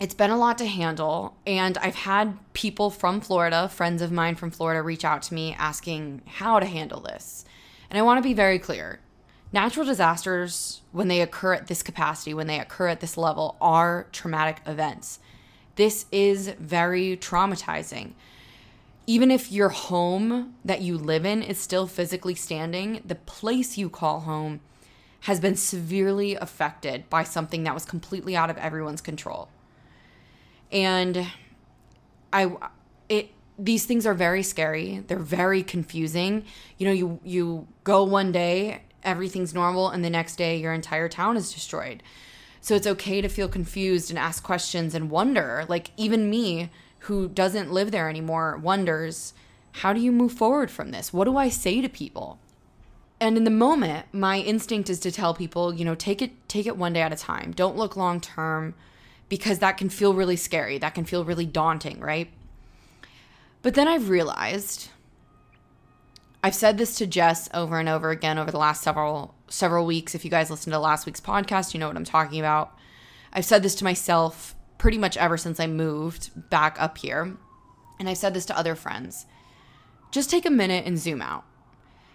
It's 0.00 0.14
been 0.14 0.30
a 0.30 0.38
lot 0.38 0.58
to 0.58 0.66
handle. 0.66 1.36
And 1.46 1.76
I've 1.78 1.94
had 1.94 2.38
people 2.52 2.90
from 2.90 3.20
Florida, 3.20 3.68
friends 3.68 4.02
of 4.02 4.12
mine 4.12 4.34
from 4.34 4.50
Florida, 4.50 4.82
reach 4.82 5.04
out 5.04 5.22
to 5.22 5.34
me 5.34 5.54
asking 5.58 6.22
how 6.26 6.60
to 6.60 6.66
handle 6.66 7.00
this. 7.00 7.44
And 7.90 7.98
I 7.98 8.02
want 8.02 8.18
to 8.18 8.28
be 8.28 8.34
very 8.34 8.58
clear 8.58 9.00
natural 9.52 9.86
disasters, 9.86 10.82
when 10.92 11.08
they 11.08 11.20
occur 11.20 11.54
at 11.54 11.66
this 11.68 11.82
capacity, 11.82 12.34
when 12.34 12.46
they 12.46 12.60
occur 12.60 12.88
at 12.88 13.00
this 13.00 13.16
level, 13.16 13.56
are 13.60 14.06
traumatic 14.12 14.60
events. 14.66 15.20
This 15.76 16.06
is 16.10 16.48
very 16.58 17.16
traumatizing. 17.16 18.12
Even 19.06 19.30
if 19.30 19.50
your 19.50 19.70
home 19.70 20.54
that 20.64 20.82
you 20.82 20.98
live 20.98 21.24
in 21.24 21.42
is 21.42 21.58
still 21.58 21.86
physically 21.86 22.34
standing, 22.34 23.00
the 23.04 23.14
place 23.14 23.78
you 23.78 23.88
call 23.88 24.20
home 24.20 24.60
has 25.20 25.40
been 25.40 25.56
severely 25.56 26.34
affected 26.36 27.08
by 27.10 27.24
something 27.24 27.64
that 27.64 27.74
was 27.74 27.84
completely 27.84 28.36
out 28.36 28.50
of 28.50 28.56
everyone's 28.58 29.00
control. 29.00 29.48
And 30.70 31.26
I 32.32 32.52
it 33.08 33.30
these 33.58 33.84
things 33.84 34.06
are 34.06 34.14
very 34.14 34.42
scary. 34.42 35.02
They're 35.06 35.18
very 35.18 35.62
confusing. 35.62 36.44
You 36.76 36.86
know, 36.86 36.92
you 36.92 37.20
you 37.24 37.66
go 37.84 38.04
one 38.04 38.30
day, 38.32 38.82
everything's 39.02 39.54
normal 39.54 39.88
and 39.88 40.04
the 40.04 40.10
next 40.10 40.36
day 40.36 40.56
your 40.56 40.72
entire 40.72 41.08
town 41.08 41.36
is 41.36 41.52
destroyed. 41.52 42.02
So 42.60 42.74
it's 42.74 42.86
okay 42.86 43.20
to 43.20 43.28
feel 43.28 43.48
confused 43.48 44.10
and 44.10 44.18
ask 44.18 44.42
questions 44.42 44.94
and 44.94 45.10
wonder. 45.10 45.64
Like 45.68 45.90
even 45.96 46.30
me 46.30 46.70
who 47.00 47.28
doesn't 47.28 47.72
live 47.72 47.90
there 47.90 48.08
anymore 48.08 48.58
wonders, 48.62 49.32
how 49.72 49.92
do 49.92 50.00
you 50.00 50.12
move 50.12 50.32
forward 50.32 50.70
from 50.70 50.90
this? 50.90 51.12
What 51.12 51.24
do 51.24 51.36
I 51.36 51.48
say 51.48 51.80
to 51.80 51.88
people? 51.88 52.38
And 53.20 53.36
in 53.36 53.44
the 53.44 53.50
moment, 53.50 54.06
my 54.12 54.38
instinct 54.38 54.88
is 54.88 55.00
to 55.00 55.10
tell 55.10 55.34
people, 55.34 55.74
you 55.74 55.84
know, 55.84 55.94
take 55.94 56.22
it 56.22 56.48
take 56.48 56.66
it 56.66 56.76
one 56.76 56.92
day 56.92 57.02
at 57.02 57.12
a 57.12 57.16
time. 57.16 57.52
Don't 57.52 57.76
look 57.76 57.96
long 57.96 58.20
term 58.20 58.74
because 59.28 59.58
that 59.58 59.76
can 59.76 59.88
feel 59.88 60.14
really 60.14 60.36
scary. 60.36 60.78
That 60.78 60.94
can 60.94 61.04
feel 61.04 61.24
really 61.24 61.46
daunting, 61.46 62.00
right? 62.00 62.30
But 63.62 63.74
then 63.74 63.88
I've 63.88 64.08
realized 64.08 64.90
I've 66.42 66.54
said 66.54 66.78
this 66.78 66.96
to 66.98 67.06
Jess 67.06 67.48
over 67.52 67.80
and 67.80 67.88
over 67.88 68.10
again 68.10 68.38
over 68.38 68.50
the 68.50 68.58
last 68.58 68.82
several 68.82 69.34
several 69.48 69.84
weeks. 69.84 70.14
If 70.14 70.24
you 70.24 70.30
guys 70.30 70.50
listened 70.50 70.72
to 70.72 70.78
last 70.78 71.04
week's 71.04 71.20
podcast, 71.20 71.74
you 71.74 71.80
know 71.80 71.88
what 71.88 71.96
I'm 71.96 72.04
talking 72.04 72.38
about. 72.38 72.76
I've 73.32 73.44
said 73.44 73.62
this 73.62 73.74
to 73.76 73.84
myself 73.84 74.54
pretty 74.78 74.98
much 74.98 75.16
ever 75.16 75.36
since 75.36 75.58
I 75.58 75.66
moved 75.66 76.30
back 76.50 76.80
up 76.80 76.98
here. 76.98 77.36
And 77.98 78.08
I've 78.08 78.16
said 78.16 78.32
this 78.32 78.46
to 78.46 78.56
other 78.56 78.76
friends. 78.76 79.26
Just 80.12 80.30
take 80.30 80.46
a 80.46 80.50
minute 80.50 80.86
and 80.86 80.98
zoom 80.98 81.20
out. 81.20 81.44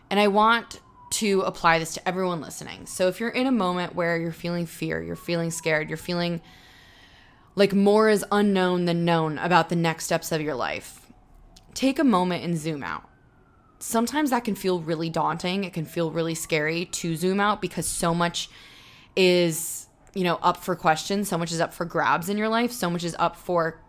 And 0.10 0.19
I 0.19 0.27
want 0.29 0.79
to 1.13 1.41
apply 1.41 1.77
this 1.77 1.93
to 1.93 2.08
everyone 2.08 2.41
listening. 2.41 2.88
So 2.88 3.08
if 3.08 3.20
you're 3.20 3.29
in 3.29 3.46
a 3.46 3.51
moment 3.51 3.93
where 3.93 4.17
you're 4.17 4.32
feeling 4.32 4.65
fear, 4.65 5.01
you're 5.01 5.15
feeling 5.15 5.51
scared, 5.51 5.88
you're 5.88 5.98
feeling 5.98 6.41
like 7.55 7.72
more 7.72 8.10
is 8.10 8.25
unknown 8.32 8.86
than 8.86 9.05
known 9.05 9.38
about 9.38 9.70
the 9.70 9.75
next 9.75 10.05
steps 10.05 10.32
of 10.32 10.41
your 10.41 10.55
life, 10.55 11.12
take 11.75 12.00
a 12.00 12.03
moment 12.03 12.43
and 12.43 12.58
zoom 12.58 12.84
out. 12.84 13.08
Sometimes 13.77 14.32
that 14.32 14.43
can 14.43 14.55
feel 14.55 14.79
really 14.79 15.10
daunting. 15.10 15.63
It 15.63 15.74
can 15.74 15.86
feel 15.86 16.10
really 16.10 16.34
scary 16.34 16.86
to 16.86 17.15
zoom 17.15 17.39
out 17.39 17.62
because 17.62 17.86
so 17.86 18.15
much 18.15 18.50
is, 19.15 19.88
you 20.15 20.24
know, 20.24 20.39
up 20.41 20.58
for 20.58 20.75
questions, 20.75 21.29
so 21.29 21.38
much 21.38 21.51
is 21.51 21.62
up 21.62 21.74
for 21.74 21.86
grabs 21.86 22.27
in 22.27 22.38
your 22.38 22.50
life, 22.50 22.72
so 22.72 22.89
much 22.89 23.03
is 23.03 23.15
up 23.20 23.36
for, 23.36 23.79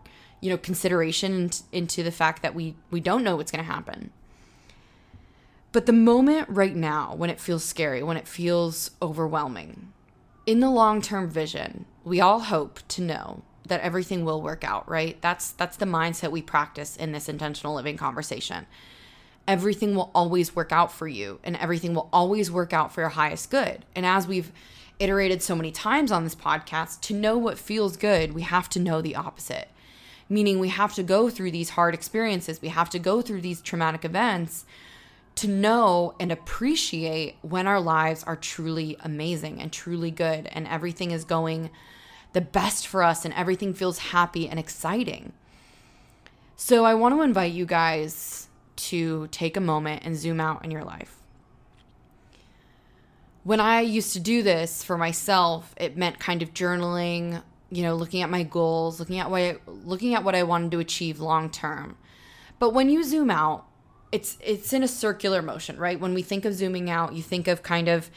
you 0.41 0.51
know, 0.51 0.57
consideration 0.57 1.49
into 1.71 2.03
the 2.03 2.11
fact 2.11 2.43
that 2.43 2.53
we 2.53 2.75
we 2.91 2.99
don't 2.99 3.23
know 3.23 3.35
what's 3.35 3.51
going 3.51 3.65
to 3.65 3.71
happen. 3.71 4.11
But 5.75 5.87
the 5.87 5.91
moment 5.91 6.47
right 6.47 6.73
now 6.73 7.15
when 7.15 7.29
it 7.29 7.37
feels 7.37 7.65
scary, 7.65 8.01
when 8.01 8.15
it 8.15 8.29
feels 8.29 8.91
overwhelming, 9.01 9.91
in 10.45 10.61
the 10.61 10.69
long-term 10.69 11.29
vision, 11.29 11.83
we 12.05 12.21
all 12.21 12.39
hope 12.39 12.79
to 12.87 13.01
know 13.01 13.43
that 13.67 13.81
everything 13.81 14.23
will 14.23 14.41
work 14.41 14.63
out, 14.63 14.87
right? 14.89 15.21
That's 15.21 15.51
that's 15.51 15.75
the 15.75 15.85
mindset 15.85 16.31
we 16.31 16.41
practice 16.41 16.95
in 16.95 17.11
this 17.11 17.27
intentional 17.27 17.75
living 17.75 17.97
conversation. 17.97 18.67
Everything 19.49 19.95
will 19.95 20.11
always 20.15 20.55
work 20.55 20.71
out 20.71 20.93
for 20.93 21.09
you 21.09 21.41
and 21.43 21.57
everything 21.57 21.93
will 21.93 22.07
always 22.13 22.49
work 22.49 22.71
out 22.71 22.93
for 22.93 23.01
your 23.01 23.09
highest 23.09 23.51
good. 23.51 23.83
And 23.97 24.05
as 24.05 24.27
we've 24.27 24.53
iterated 24.97 25.43
so 25.43 25.57
many 25.57 25.73
times 25.73 26.09
on 26.09 26.23
this 26.23 26.35
podcast, 26.35 27.01
to 27.01 27.13
know 27.13 27.37
what 27.37 27.59
feels 27.59 27.97
good, 27.97 28.31
we 28.31 28.43
have 28.43 28.69
to 28.69 28.79
know 28.79 29.01
the 29.01 29.17
opposite. 29.17 29.67
Meaning 30.29 30.57
we 30.59 30.69
have 30.69 30.93
to 30.93 31.03
go 31.03 31.29
through 31.29 31.51
these 31.51 31.71
hard 31.71 31.93
experiences, 31.93 32.61
we 32.61 32.69
have 32.69 32.89
to 32.91 32.97
go 32.97 33.21
through 33.21 33.41
these 33.41 33.61
traumatic 33.61 34.05
events 34.05 34.63
to 35.35 35.47
know 35.47 36.15
and 36.19 36.31
appreciate 36.31 37.35
when 37.41 37.67
our 37.67 37.81
lives 37.81 38.23
are 38.23 38.35
truly 38.35 38.95
amazing 39.01 39.61
and 39.61 39.71
truly 39.71 40.11
good 40.11 40.47
and 40.47 40.67
everything 40.67 41.11
is 41.11 41.25
going 41.25 41.69
the 42.33 42.41
best 42.41 42.87
for 42.87 43.03
us 43.03 43.25
and 43.25 43.33
everything 43.33 43.73
feels 43.73 43.97
happy 43.97 44.47
and 44.47 44.59
exciting. 44.59 45.33
So, 46.57 46.85
I 46.85 46.93
want 46.93 47.15
to 47.15 47.21
invite 47.21 47.51
you 47.51 47.65
guys 47.65 48.47
to 48.77 49.27
take 49.27 49.57
a 49.57 49.61
moment 49.61 50.03
and 50.05 50.15
zoom 50.15 50.39
out 50.39 50.63
in 50.63 50.71
your 50.71 50.83
life. 50.83 51.17
When 53.43 53.59
I 53.59 53.81
used 53.81 54.13
to 54.13 54.19
do 54.19 54.41
this 54.41 54.83
for 54.83 54.97
myself, 54.97 55.73
it 55.77 55.97
meant 55.97 56.19
kind 56.19 56.41
of 56.41 56.53
journaling, 56.53 57.43
you 57.69 57.83
know, 57.83 57.95
looking 57.95 58.21
at 58.21 58.29
my 58.29 58.43
goals, 58.43 58.99
looking 58.99 59.19
at 59.19 59.29
what 59.29 59.41
I, 59.41 59.57
looking 59.67 60.15
at 60.15 60.23
what 60.23 60.33
I 60.33 60.43
wanted 60.43 60.71
to 60.71 60.79
achieve 60.79 61.19
long 61.19 61.49
term. 61.49 61.97
But 62.57 62.73
when 62.73 62.89
you 62.89 63.03
zoom 63.03 63.29
out, 63.29 63.65
it's 64.15 64.37
it's 64.39 64.71
in 64.71 64.81
a 64.81 64.87
circular 64.87 65.41
motion, 65.41 65.77
right? 65.77 65.99
When 65.99 66.13
we 66.13 66.21
think 66.21 66.45
of 66.45 66.53
zooming 66.53 66.89
out, 66.89 67.13
you 67.13 67.21
think 67.21 67.47
of 67.47 67.63
kind 67.63 67.89
of 67.89 68.09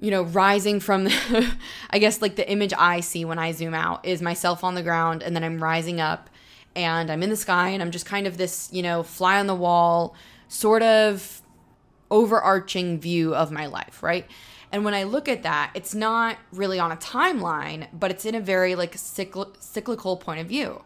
you 0.00 0.10
know, 0.10 0.24
rising 0.24 0.80
from 0.80 1.04
the, 1.04 1.54
I 1.90 1.98
guess 1.98 2.20
like 2.20 2.36
the 2.36 2.50
image 2.50 2.74
I 2.76 3.00
see 3.00 3.24
when 3.24 3.38
I 3.38 3.52
zoom 3.52 3.74
out 3.74 4.04
is 4.04 4.20
myself 4.20 4.64
on 4.64 4.74
the 4.74 4.82
ground 4.82 5.22
and 5.22 5.34
then 5.34 5.44
I'm 5.44 5.62
rising 5.62 6.00
up 6.00 6.28
and 6.74 7.10
I'm 7.10 7.22
in 7.22 7.30
the 7.30 7.36
sky 7.36 7.68
and 7.70 7.80
I'm 7.82 7.90
just 7.90 8.04
kind 8.04 8.26
of 8.26 8.36
this, 8.36 8.68
you 8.72 8.82
know, 8.82 9.02
fly 9.02 9.38
on 9.38 9.46
the 9.46 9.54
wall 9.54 10.14
sort 10.48 10.82
of 10.82 11.40
overarching 12.10 12.98
view 13.00 13.34
of 13.34 13.50
my 13.50 13.66
life, 13.66 14.02
right? 14.02 14.26
And 14.72 14.84
when 14.84 14.94
I 14.94 15.04
look 15.04 15.28
at 15.28 15.44
that, 15.44 15.70
it's 15.74 15.94
not 15.94 16.36
really 16.52 16.78
on 16.78 16.90
a 16.90 16.96
timeline, 16.96 17.86
but 17.92 18.10
it's 18.10 18.24
in 18.24 18.34
a 18.34 18.40
very 18.40 18.74
like 18.74 18.96
cycl- 18.96 19.54
cyclical 19.60 20.16
point 20.16 20.40
of 20.40 20.48
view. 20.48 20.82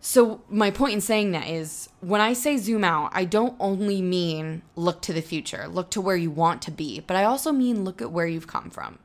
So, 0.00 0.42
my 0.48 0.70
point 0.70 0.94
in 0.94 1.00
saying 1.00 1.32
that 1.32 1.48
is 1.48 1.88
when 2.00 2.20
I 2.20 2.32
say 2.32 2.56
zoom 2.56 2.84
out, 2.84 3.10
I 3.12 3.24
don't 3.24 3.56
only 3.58 4.00
mean 4.00 4.62
look 4.76 5.02
to 5.02 5.12
the 5.12 5.20
future, 5.20 5.66
look 5.66 5.90
to 5.90 6.00
where 6.00 6.16
you 6.16 6.30
want 6.30 6.62
to 6.62 6.70
be, 6.70 7.00
but 7.00 7.16
I 7.16 7.24
also 7.24 7.50
mean 7.50 7.84
look 7.84 8.00
at 8.00 8.12
where 8.12 8.26
you've 8.26 8.46
come 8.46 8.70
from. 8.70 8.98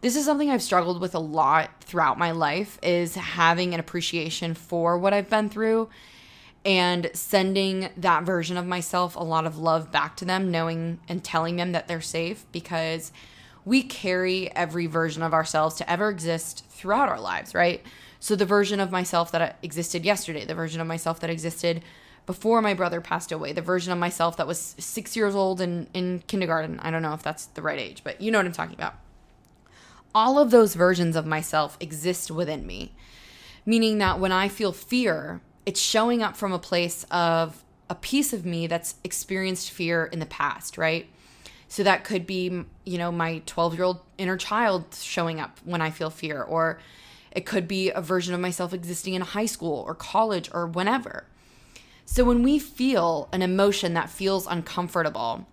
This 0.00 0.16
is 0.16 0.24
something 0.24 0.50
I've 0.50 0.62
struggled 0.62 1.00
with 1.00 1.14
a 1.14 1.20
lot 1.20 1.70
throughout 1.80 2.18
my 2.18 2.32
life 2.32 2.78
is 2.82 3.14
having 3.14 3.74
an 3.74 3.80
appreciation 3.80 4.54
for 4.54 4.98
what 4.98 5.12
I've 5.12 5.30
been 5.30 5.48
through 5.48 5.88
and 6.64 7.10
sending 7.14 7.88
that 7.96 8.24
version 8.24 8.56
of 8.56 8.66
myself 8.66 9.16
a 9.16 9.22
lot 9.22 9.46
of 9.46 9.58
love 9.58 9.90
back 9.90 10.16
to 10.16 10.24
them, 10.24 10.50
knowing 10.50 11.00
and 11.08 11.24
telling 11.24 11.56
them 11.56 11.72
that 11.72 11.88
they're 11.88 12.00
safe 12.00 12.44
because 12.52 13.12
we 13.64 13.82
carry 13.82 14.54
every 14.54 14.86
version 14.86 15.22
of 15.22 15.32
ourselves 15.32 15.76
to 15.76 15.90
ever 15.90 16.08
exist 16.08 16.64
throughout 16.68 17.08
our 17.08 17.20
lives, 17.20 17.54
right? 17.54 17.84
So 18.20 18.34
the 18.34 18.46
version 18.46 18.80
of 18.80 18.90
myself 18.90 19.30
that 19.32 19.58
existed 19.62 20.04
yesterday, 20.04 20.44
the 20.44 20.54
version 20.54 20.80
of 20.80 20.86
myself 20.86 21.20
that 21.20 21.30
existed 21.30 21.82
before 22.26 22.60
my 22.60 22.74
brother 22.74 23.00
passed 23.00 23.32
away, 23.32 23.52
the 23.52 23.62
version 23.62 23.92
of 23.92 23.98
myself 23.98 24.36
that 24.36 24.46
was 24.46 24.74
six 24.78 25.16
years 25.16 25.34
old 25.34 25.60
in, 25.60 25.88
in 25.94 26.22
kindergarten. 26.26 26.78
I 26.80 26.90
don't 26.90 27.02
know 27.02 27.14
if 27.14 27.22
that's 27.22 27.46
the 27.46 27.62
right 27.62 27.78
age, 27.78 28.02
but 28.04 28.20
you 28.20 28.30
know 28.30 28.38
what 28.38 28.46
I'm 28.46 28.52
talking 28.52 28.74
about. 28.74 28.96
All 30.14 30.38
of 30.38 30.50
those 30.50 30.74
versions 30.74 31.16
of 31.16 31.26
myself 31.26 31.76
exist 31.80 32.30
within 32.30 32.66
me, 32.66 32.92
meaning 33.64 33.98
that 33.98 34.20
when 34.20 34.32
I 34.32 34.48
feel 34.48 34.72
fear, 34.72 35.40
it's 35.64 35.80
showing 35.80 36.22
up 36.22 36.36
from 36.36 36.52
a 36.52 36.58
place 36.58 37.06
of 37.10 37.64
a 37.88 37.94
piece 37.94 38.32
of 38.32 38.44
me 38.44 38.66
that's 38.66 38.96
experienced 39.04 39.70
fear 39.70 40.04
in 40.04 40.18
the 40.18 40.26
past, 40.26 40.76
right? 40.76 41.08
So 41.68 41.82
that 41.82 42.04
could 42.04 42.26
be, 42.26 42.64
you 42.84 42.98
know, 42.98 43.12
my 43.12 43.42
12 43.46 43.74
year 43.74 43.84
old 43.84 44.00
inner 44.16 44.36
child 44.36 44.84
showing 44.94 45.40
up 45.40 45.58
when 45.64 45.80
I 45.80 45.90
feel 45.90 46.10
fear, 46.10 46.42
or 46.42 46.78
it 47.38 47.46
could 47.46 47.68
be 47.68 47.88
a 47.92 48.00
version 48.00 48.34
of 48.34 48.40
myself 48.40 48.74
existing 48.74 49.14
in 49.14 49.22
high 49.22 49.46
school 49.46 49.84
or 49.86 49.94
college 49.94 50.50
or 50.52 50.66
whenever. 50.66 51.22
So 52.04 52.24
when 52.24 52.42
we 52.42 52.58
feel 52.58 53.28
an 53.32 53.42
emotion 53.42 53.94
that 53.94 54.10
feels 54.10 54.44
uncomfortable, 54.48 55.46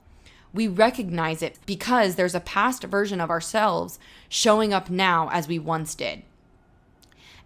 we 0.52 0.68
recognize 0.68 1.44
it 1.44 1.60
because 1.68 2.16
there's 2.16 2.34
a 2.34 2.40
past 2.40 2.84
version 2.86 3.22
of 3.22 3.30
ourselves 3.30 4.00
showing 4.28 4.74
up 4.74 4.90
now 4.90 5.30
as 5.32 5.48
we 5.48 5.60
once 5.60 5.94
did. 5.94 6.24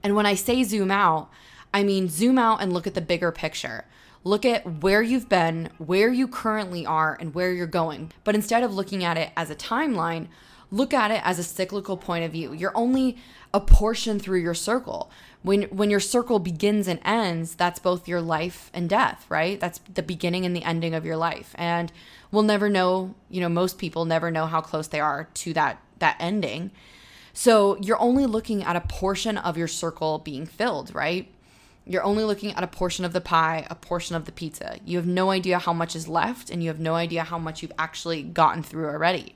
And 0.01 0.15
when 0.15 0.25
I 0.25 0.35
say 0.35 0.63
zoom 0.63 0.89
out, 0.89 1.29
I 1.73 1.83
mean 1.83 2.07
zoom 2.07 2.39
out 2.39 2.61
and 2.61 2.71
look 2.71 2.87
at 2.87 2.93
the 2.93 3.01
bigger 3.01 3.33
picture. 3.33 3.83
Look 4.23 4.45
at 4.45 4.81
where 4.81 5.01
you've 5.01 5.27
been, 5.27 5.67
where 5.79 6.13
you 6.13 6.29
currently 6.29 6.85
are, 6.85 7.17
and 7.19 7.35
where 7.35 7.51
you're 7.51 7.67
going. 7.67 8.13
But 8.23 8.35
instead 8.35 8.63
of 8.63 8.73
looking 8.73 9.03
at 9.03 9.17
it 9.17 9.31
as 9.35 9.49
a 9.49 9.55
timeline, 9.55 10.29
look 10.71 10.93
at 10.93 11.11
it 11.11 11.21
as 11.23 11.39
a 11.39 11.43
cyclical 11.43 11.97
point 11.97 12.25
of 12.25 12.31
view. 12.31 12.53
You're 12.53 12.75
only 12.75 13.17
a 13.53 13.59
portion 13.59 14.19
through 14.19 14.39
your 14.39 14.53
circle. 14.53 15.11
When 15.41 15.63
when 15.63 15.89
your 15.89 15.99
circle 15.99 16.39
begins 16.39 16.87
and 16.87 16.99
ends, 17.03 17.55
that's 17.55 17.79
both 17.79 18.07
your 18.07 18.21
life 18.21 18.69
and 18.73 18.89
death, 18.89 19.25
right? 19.29 19.59
That's 19.59 19.79
the 19.93 20.03
beginning 20.03 20.45
and 20.45 20.55
the 20.55 20.63
ending 20.63 20.93
of 20.93 21.05
your 21.05 21.17
life. 21.17 21.53
And 21.55 21.91
we'll 22.31 22.43
never 22.43 22.69
know, 22.69 23.15
you 23.29 23.41
know, 23.41 23.49
most 23.49 23.77
people 23.77 24.05
never 24.05 24.31
know 24.31 24.45
how 24.45 24.61
close 24.61 24.87
they 24.87 24.99
are 24.99 25.29
to 25.35 25.53
that 25.53 25.81
that 25.99 26.17
ending. 26.19 26.71
So 27.33 27.77
you're 27.77 27.99
only 27.99 28.25
looking 28.25 28.63
at 28.63 28.75
a 28.75 28.81
portion 28.81 29.37
of 29.37 29.57
your 29.57 29.67
circle 29.67 30.19
being 30.19 30.45
filled, 30.45 30.93
right? 30.93 31.31
You're 31.85 32.03
only 32.03 32.23
looking 32.23 32.51
at 32.53 32.63
a 32.63 32.67
portion 32.67 33.05
of 33.05 33.13
the 33.13 33.21
pie, 33.21 33.65
a 33.69 33.75
portion 33.75 34.15
of 34.15 34.25
the 34.25 34.31
pizza. 34.31 34.77
You 34.85 34.97
have 34.97 35.07
no 35.07 35.31
idea 35.31 35.57
how 35.57 35.73
much 35.73 35.95
is 35.95 36.07
left, 36.07 36.49
and 36.51 36.61
you 36.61 36.69
have 36.69 36.79
no 36.79 36.93
idea 36.93 37.23
how 37.23 37.39
much 37.39 37.63
you've 37.63 37.71
actually 37.79 38.21
gotten 38.21 38.61
through 38.61 38.87
already. 38.87 39.35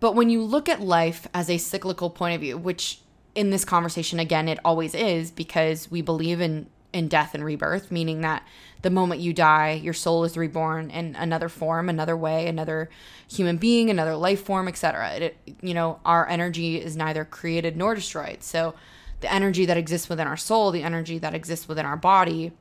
But 0.00 0.14
when 0.14 0.30
you 0.30 0.42
look 0.42 0.68
at 0.68 0.80
life 0.80 1.28
as 1.32 1.48
a 1.50 1.58
cyclical 1.58 2.10
point 2.10 2.34
of 2.34 2.40
view, 2.40 2.56
which 2.56 3.00
in 3.34 3.50
this 3.50 3.64
conversation, 3.64 4.18
again, 4.18 4.48
it 4.48 4.58
always 4.64 4.94
is 4.94 5.30
because 5.30 5.90
we 5.90 6.02
believe 6.02 6.40
in, 6.40 6.66
in 6.92 7.06
death 7.06 7.34
and 7.34 7.44
rebirth, 7.44 7.90
meaning 7.92 8.22
that 8.22 8.42
the 8.82 8.90
moment 8.90 9.20
you 9.20 9.32
die, 9.32 9.72
your 9.72 9.92
soul 9.92 10.24
is 10.24 10.36
reborn 10.36 10.90
in 10.90 11.14
another 11.16 11.48
form, 11.48 11.88
another 11.88 12.16
way, 12.16 12.48
another 12.48 12.88
human 13.30 13.58
being, 13.58 13.90
another 13.90 14.16
life 14.16 14.42
form, 14.42 14.66
etc. 14.66 15.30
You 15.60 15.74
know, 15.74 16.00
our 16.04 16.26
energy 16.28 16.80
is 16.80 16.96
neither 16.96 17.24
created 17.24 17.76
nor 17.76 17.94
destroyed. 17.94 18.42
So 18.42 18.74
the 19.20 19.32
energy 19.32 19.66
that 19.66 19.76
exists 19.76 20.08
within 20.08 20.26
our 20.26 20.36
soul, 20.36 20.70
the 20.70 20.82
energy 20.82 21.18
that 21.18 21.34
exists 21.34 21.68
within 21.68 21.84
our 21.84 21.96
body, 21.96 22.52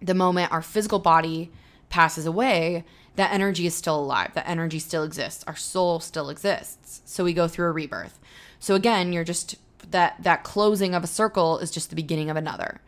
the 0.00 0.14
moment 0.14 0.52
our 0.52 0.62
physical 0.62 1.00
body 1.00 1.50
passes 1.90 2.26
away, 2.26 2.84
that 3.20 3.34
energy 3.34 3.66
is 3.66 3.74
still 3.74 4.00
alive. 4.00 4.32
That 4.32 4.48
energy 4.48 4.78
still 4.78 5.04
exists. 5.04 5.44
Our 5.46 5.54
soul 5.54 6.00
still 6.00 6.30
exists. 6.30 7.02
So 7.04 7.22
we 7.22 7.34
go 7.34 7.48
through 7.48 7.66
a 7.66 7.70
rebirth. 7.70 8.18
So 8.60 8.74
again, 8.74 9.12
you're 9.12 9.24
just 9.24 9.56
that 9.90 10.16
that 10.22 10.42
closing 10.42 10.94
of 10.94 11.04
a 11.04 11.06
circle 11.06 11.58
is 11.58 11.70
just 11.70 11.90
the 11.90 11.96
beginning 11.96 12.30
of 12.30 12.38
another. 12.38 12.80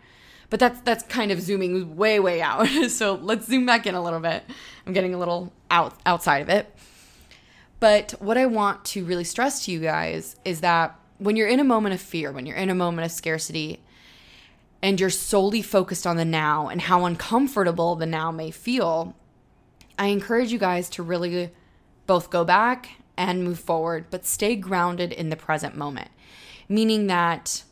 But 0.48 0.58
that's 0.58 0.80
that's 0.80 1.04
kind 1.04 1.32
of 1.32 1.42
zooming 1.42 1.98
way 1.98 2.18
way 2.18 2.40
out. 2.40 2.66
so 2.88 3.16
let's 3.16 3.46
zoom 3.46 3.66
back 3.66 3.86
in 3.86 3.94
a 3.94 4.02
little 4.02 4.20
bit. 4.20 4.42
I'm 4.86 4.94
getting 4.94 5.12
a 5.12 5.18
little 5.18 5.52
out 5.70 6.00
outside 6.06 6.40
of 6.40 6.48
it. 6.48 6.74
But 7.78 8.12
what 8.18 8.38
I 8.38 8.46
want 8.46 8.86
to 8.86 9.04
really 9.04 9.24
stress 9.24 9.66
to 9.66 9.70
you 9.70 9.80
guys 9.80 10.36
is 10.46 10.62
that 10.62 10.98
when 11.18 11.36
you're 11.36 11.46
in 11.46 11.60
a 11.60 11.64
moment 11.64 11.94
of 11.94 12.00
fear, 12.00 12.32
when 12.32 12.46
you're 12.46 12.56
in 12.56 12.70
a 12.70 12.74
moment 12.74 13.04
of 13.04 13.12
scarcity, 13.12 13.80
and 14.80 14.98
you're 14.98 15.10
solely 15.10 15.60
focused 15.60 16.06
on 16.06 16.16
the 16.16 16.24
now 16.24 16.68
and 16.68 16.80
how 16.80 17.04
uncomfortable 17.04 17.96
the 17.96 18.06
now 18.06 18.30
may 18.30 18.50
feel, 18.50 19.14
I 19.98 20.06
encourage 20.06 20.52
you 20.52 20.58
guys 20.58 20.88
to 20.90 21.02
really 21.02 21.50
both 22.06 22.30
go 22.30 22.44
back 22.44 22.90
and 23.16 23.44
move 23.44 23.58
forward, 23.58 24.06
but 24.10 24.26
stay 24.26 24.56
grounded 24.56 25.12
in 25.12 25.30
the 25.30 25.36
present 25.36 25.76
moment. 25.76 26.08
Meaning 26.68 27.06
that 27.08 27.64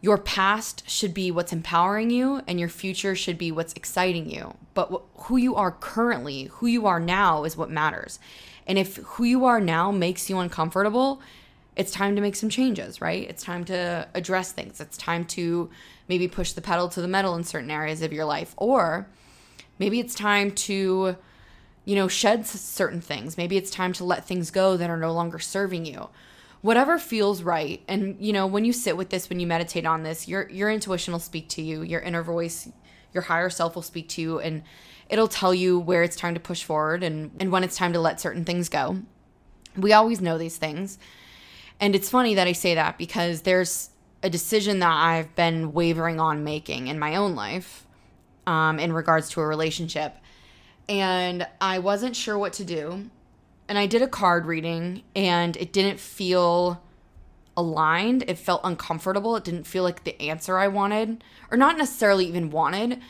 your 0.00 0.18
past 0.18 0.88
should 0.88 1.14
be 1.14 1.30
what's 1.30 1.52
empowering 1.52 2.10
you 2.10 2.42
and 2.46 2.60
your 2.60 2.68
future 2.68 3.16
should 3.16 3.38
be 3.38 3.50
what's 3.50 3.72
exciting 3.72 4.30
you. 4.30 4.54
But 4.74 5.02
who 5.14 5.36
you 5.36 5.54
are 5.54 5.72
currently, 5.72 6.44
who 6.44 6.66
you 6.66 6.86
are 6.86 7.00
now 7.00 7.44
is 7.44 7.56
what 7.56 7.70
matters. 7.70 8.18
And 8.66 8.78
if 8.78 8.96
who 8.96 9.24
you 9.24 9.44
are 9.46 9.60
now 9.60 9.90
makes 9.90 10.28
you 10.28 10.38
uncomfortable, 10.38 11.22
it's 11.76 11.92
time 11.92 12.14
to 12.16 12.22
make 12.22 12.36
some 12.36 12.48
changes, 12.48 13.00
right? 13.00 13.28
It's 13.28 13.42
time 13.42 13.64
to 13.66 14.08
address 14.14 14.52
things. 14.52 14.80
It's 14.80 14.96
time 14.96 15.24
to 15.26 15.70
maybe 16.08 16.28
push 16.28 16.52
the 16.52 16.62
pedal 16.62 16.88
to 16.90 17.02
the 17.02 17.08
metal 17.08 17.34
in 17.34 17.44
certain 17.44 17.70
areas 17.70 18.02
of 18.02 18.12
your 18.12 18.24
life. 18.24 18.54
Or 18.56 19.08
maybe 19.78 20.00
it's 20.00 20.14
time 20.14 20.52
to, 20.52 21.16
you 21.86 21.94
know, 21.94 22.08
shed 22.08 22.46
certain 22.46 23.00
things. 23.00 23.38
Maybe 23.38 23.56
it's 23.56 23.70
time 23.70 23.94
to 23.94 24.04
let 24.04 24.26
things 24.26 24.50
go 24.50 24.76
that 24.76 24.90
are 24.90 24.98
no 24.98 25.14
longer 25.14 25.38
serving 25.38 25.86
you. 25.86 26.10
Whatever 26.60 26.98
feels 26.98 27.42
right. 27.42 27.82
And, 27.88 28.16
you 28.20 28.34
know, 28.34 28.46
when 28.46 28.66
you 28.66 28.74
sit 28.74 28.98
with 28.98 29.08
this, 29.08 29.30
when 29.30 29.40
you 29.40 29.46
meditate 29.46 29.86
on 29.86 30.02
this, 30.02 30.28
your 30.28 30.50
your 30.50 30.70
intuition 30.70 31.12
will 31.12 31.20
speak 31.20 31.48
to 31.50 31.62
you, 31.62 31.80
your 31.80 32.00
inner 32.00 32.22
voice, 32.22 32.68
your 33.14 33.22
higher 33.22 33.48
self 33.48 33.74
will 33.74 33.82
speak 33.82 34.10
to 34.10 34.20
you 34.20 34.40
and 34.40 34.62
it'll 35.08 35.28
tell 35.28 35.54
you 35.54 35.78
where 35.78 36.02
it's 36.02 36.16
time 36.16 36.34
to 36.34 36.40
push 36.40 36.64
forward 36.64 37.02
and, 37.02 37.30
and 37.40 37.50
when 37.50 37.64
it's 37.64 37.76
time 37.76 37.94
to 37.94 38.00
let 38.00 38.20
certain 38.20 38.44
things 38.44 38.68
go. 38.68 38.98
We 39.76 39.94
always 39.94 40.20
know 40.20 40.36
these 40.36 40.58
things 40.58 40.98
and 41.80 41.94
it's 41.94 42.08
funny 42.08 42.34
that 42.34 42.46
I 42.46 42.52
say 42.52 42.74
that 42.74 42.98
because 42.98 43.42
there's 43.42 43.90
a 44.22 44.30
decision 44.30 44.78
that 44.78 44.92
I've 44.92 45.34
been 45.34 45.72
wavering 45.72 46.20
on 46.20 46.42
making 46.42 46.88
in 46.88 46.98
my 46.98 47.16
own 47.16 47.34
life 47.34 47.86
um, 48.46 48.78
in 48.78 48.92
regards 48.92 49.28
to 49.30 49.40
a 49.40 49.46
relationship. 49.46 50.16
And 50.88 51.46
I 51.60 51.78
wasn't 51.78 52.16
sure 52.16 52.38
what 52.38 52.52
to 52.54 52.64
do. 52.64 53.10
And 53.68 53.78
I 53.78 53.86
did 53.86 54.02
a 54.02 54.08
card 54.08 54.46
reading 54.46 55.02
and 55.14 55.56
it 55.56 55.72
didn't 55.72 55.98
feel 55.98 56.82
aligned. 57.56 58.24
It 58.28 58.38
felt 58.38 58.60
uncomfortable. 58.62 59.34
It 59.36 59.44
didn't 59.44 59.66
feel 59.66 59.82
like 59.82 60.04
the 60.04 60.20
answer 60.20 60.58
I 60.58 60.68
wanted, 60.68 61.24
or 61.50 61.56
not 61.56 61.78
necessarily 61.78 62.26
even 62.26 62.50
wanted. 62.50 63.00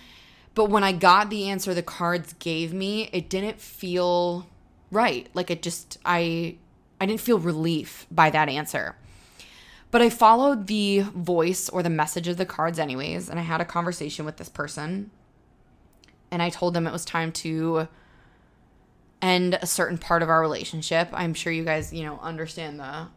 But 0.54 0.70
when 0.70 0.84
I 0.84 0.92
got 0.92 1.28
the 1.28 1.48
answer 1.48 1.74
the 1.74 1.82
cards 1.82 2.32
gave 2.38 2.72
me, 2.72 3.10
it 3.12 3.28
didn't 3.28 3.60
feel 3.60 4.46
right. 4.90 5.28
Like 5.34 5.50
it 5.50 5.62
just, 5.62 5.98
I 6.04 6.56
I 7.00 7.06
didn't 7.06 7.20
feel 7.20 7.38
relief 7.38 8.06
by 8.10 8.30
that 8.30 8.48
answer. 8.48 8.96
But 9.90 10.02
I 10.02 10.10
followed 10.10 10.66
the 10.66 11.00
voice 11.00 11.68
or 11.68 11.82
the 11.82 11.90
message 11.90 12.28
of 12.28 12.38
the 12.38 12.46
cards, 12.46 12.78
anyways, 12.78 13.28
and 13.28 13.38
I 13.38 13.42
had 13.42 13.60
a 13.60 13.64
conversation 13.64 14.24
with 14.24 14.36
this 14.36 14.48
person. 14.48 15.10
And 16.30 16.42
I 16.42 16.50
told 16.50 16.74
them 16.74 16.86
it 16.86 16.92
was 16.92 17.04
time 17.04 17.32
to 17.32 17.88
end 19.22 19.58
a 19.60 19.66
certain 19.66 19.98
part 19.98 20.22
of 20.22 20.28
our 20.28 20.40
relationship. 20.40 21.08
I'm 21.12 21.34
sure 21.34 21.52
you 21.52 21.64
guys, 21.64 21.92
you 21.92 22.04
know, 22.04 22.18
understand 22.20 22.78
the 22.80 23.08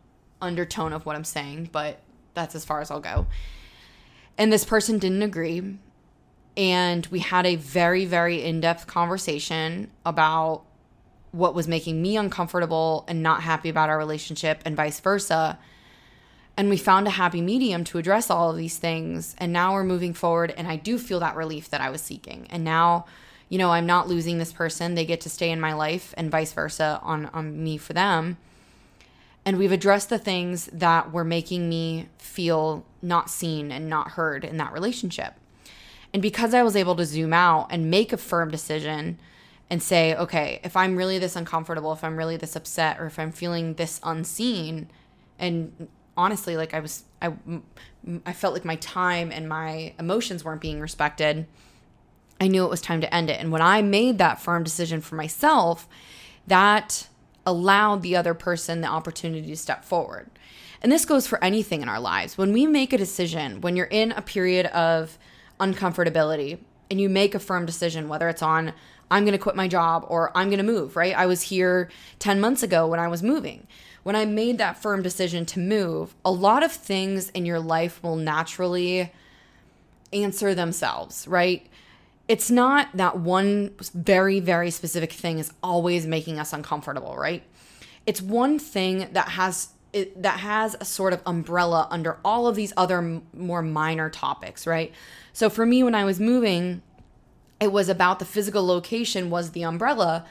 undertone 0.41 0.93
of 0.93 1.05
what 1.05 1.15
I'm 1.15 1.23
saying, 1.23 1.69
but 1.71 1.99
that's 2.33 2.55
as 2.55 2.65
far 2.65 2.81
as 2.81 2.91
I'll 2.91 2.99
go. 2.99 3.27
And 4.37 4.53
this 4.53 4.63
person 4.63 4.99
didn't 4.99 5.21
agree. 5.21 5.77
And 6.55 7.05
we 7.07 7.19
had 7.19 7.45
a 7.45 7.55
very, 7.55 8.05
very 8.05 8.43
in 8.43 8.61
depth 8.61 8.87
conversation 8.87 9.91
about 10.05 10.63
what 11.31 11.53
was 11.53 11.67
making 11.67 12.01
me 12.01 12.17
uncomfortable 12.17 13.05
and 13.07 13.21
not 13.21 13.43
happy 13.43 13.69
about 13.69 13.89
our 13.89 13.97
relationship 13.97 14.61
and 14.65 14.75
vice 14.75 14.99
versa. 14.99 15.59
And 16.59 16.69
we 16.69 16.75
found 16.75 17.07
a 17.07 17.11
happy 17.11 17.39
medium 17.39 17.85
to 17.85 17.99
address 17.99 18.29
all 18.29 18.51
of 18.51 18.57
these 18.57 18.77
things. 18.77 19.33
And 19.37 19.53
now 19.53 19.71
we're 19.71 19.85
moving 19.85 20.13
forward. 20.13 20.53
And 20.57 20.67
I 20.67 20.75
do 20.75 20.97
feel 20.97 21.21
that 21.21 21.37
relief 21.37 21.69
that 21.69 21.79
I 21.79 21.89
was 21.89 22.01
seeking. 22.01 22.47
And 22.49 22.65
now, 22.65 23.05
you 23.47 23.57
know, 23.57 23.71
I'm 23.71 23.85
not 23.85 24.09
losing 24.09 24.39
this 24.39 24.51
person. 24.51 24.93
They 24.93 25.05
get 25.05 25.21
to 25.21 25.29
stay 25.29 25.51
in 25.51 25.61
my 25.61 25.71
life 25.71 26.13
and 26.17 26.29
vice 26.29 26.51
versa 26.51 26.99
on, 27.01 27.27
on 27.27 27.63
me 27.63 27.77
for 27.77 27.93
them. 27.93 28.35
And 29.45 29.57
we've 29.57 29.71
addressed 29.71 30.09
the 30.09 30.19
things 30.19 30.65
that 30.73 31.13
were 31.13 31.23
making 31.23 31.69
me 31.69 32.09
feel 32.17 32.83
not 33.01 33.29
seen 33.29 33.71
and 33.71 33.87
not 33.87 34.11
heard 34.11 34.43
in 34.43 34.57
that 34.57 34.73
relationship. 34.73 35.35
And 36.11 36.21
because 36.21 36.53
I 36.53 36.63
was 36.63 36.75
able 36.75 36.97
to 36.97 37.05
zoom 37.05 37.31
out 37.31 37.67
and 37.69 37.89
make 37.89 38.11
a 38.11 38.17
firm 38.17 38.51
decision 38.51 39.17
and 39.69 39.81
say, 39.81 40.13
okay, 40.13 40.59
if 40.65 40.75
I'm 40.75 40.97
really 40.97 41.19
this 41.19 41.37
uncomfortable, 41.37 41.93
if 41.93 42.03
I'm 42.03 42.17
really 42.17 42.35
this 42.35 42.57
upset, 42.57 42.99
or 42.99 43.05
if 43.05 43.17
I'm 43.17 43.31
feeling 43.31 43.75
this 43.75 44.01
unseen, 44.03 44.89
and 45.39 45.87
honestly, 46.17 46.57
like 46.57 46.73
I 46.73 46.79
was, 46.79 47.03
I, 47.21 47.33
I 48.25 48.33
felt 48.33 48.53
like 48.53 48.65
my 48.65 48.75
time 48.77 49.31
and 49.31 49.47
my 49.47 49.93
emotions 49.99 50.43
weren't 50.43 50.61
being 50.61 50.79
respected. 50.79 51.47
I 52.41 52.47
knew 52.47 52.63
it 52.63 52.69
was 52.69 52.81
time 52.81 53.01
to 53.01 53.13
end 53.13 53.29
it. 53.29 53.39
And 53.39 53.51
when 53.51 53.61
I 53.61 53.81
made 53.81 54.17
that 54.17 54.41
firm 54.41 54.63
decision 54.63 55.01
for 55.01 55.15
myself, 55.15 55.87
that 56.47 57.07
allowed 57.45 58.01
the 58.01 58.15
other 58.15 58.33
person 58.33 58.81
the 58.81 58.87
opportunity 58.87 59.47
to 59.47 59.55
step 59.55 59.83
forward. 59.83 60.29
And 60.81 60.91
this 60.91 61.05
goes 61.05 61.27
for 61.27 61.43
anything 61.43 61.81
in 61.81 61.89
our 61.89 61.99
lives. 61.99 62.37
When 62.37 62.53
we 62.53 62.65
make 62.65 62.93
a 62.93 62.97
decision, 62.97 63.61
when 63.61 63.75
you're 63.75 63.85
in 63.85 64.11
a 64.13 64.21
period 64.21 64.67
of 64.67 65.17
uncomfortability 65.59 66.59
and 66.89 67.01
you 67.01 67.09
make 67.09 67.35
a 67.35 67.39
firm 67.39 67.65
decision, 67.65 68.07
whether 68.07 68.29
it's 68.29 68.41
on 68.41 68.73
I'm 69.11 69.23
going 69.23 69.33
to 69.33 69.39
quit 69.39 69.55
my 69.55 69.67
job 69.67 70.05
or 70.07 70.35
I'm 70.37 70.49
going 70.49 70.59
to 70.59 70.63
move, 70.63 70.95
right? 70.95 71.15
I 71.15 71.25
was 71.25 71.41
here 71.41 71.89
10 72.19 72.39
months 72.39 72.63
ago 72.63 72.87
when 72.87 72.99
I 72.99 73.07
was 73.07 73.23
moving. 73.23 73.67
When 74.09 74.15
I 74.15 74.25
made 74.25 74.57
that 74.57 74.81
firm 74.81 75.03
decision 75.03 75.45
to 75.45 75.59
move, 75.59 76.15
a 76.25 76.31
lot 76.31 76.63
of 76.63 76.71
things 76.71 77.29
in 77.29 77.45
your 77.45 77.59
life 77.59 78.01
will 78.01 78.15
naturally 78.15 79.13
answer 80.11 80.55
themselves, 80.55 81.27
right? 81.27 81.67
It's 82.27 82.49
not 82.49 82.89
that 82.95 83.19
one 83.19 83.75
very, 83.93 84.39
very 84.39 84.71
specific 84.71 85.13
thing 85.13 85.37
is 85.37 85.53
always 85.61 86.07
making 86.07 86.39
us 86.39 86.53
uncomfortable, 86.53 87.17
right? 87.17 87.43
It's 88.07 88.19
one 88.19 88.57
thing 88.57 89.09
that 89.11 89.29
has 89.29 89.67
it, 89.93 90.19
that 90.23 90.39
has 90.39 90.75
a 90.81 90.85
sort 90.85 91.13
of 91.13 91.21
umbrella 91.27 91.87
under 91.91 92.17
all 92.25 92.47
of 92.47 92.55
these 92.55 92.73
other 92.75 92.97
m- 92.97 93.21
more 93.31 93.61
minor 93.61 94.09
topics, 94.09 94.65
right? 94.65 94.91
So 95.33 95.51
for 95.51 95.67
me, 95.67 95.83
when 95.83 95.93
I 95.93 96.03
was 96.03 96.19
moving, 96.19 96.81
it 97.59 97.71
was 97.71 97.89
about 97.89 98.17
the 98.17 98.25
physical 98.25 98.65
location 98.65 99.29
was 99.29 99.51
the 99.51 99.61
umbrella 99.61 100.25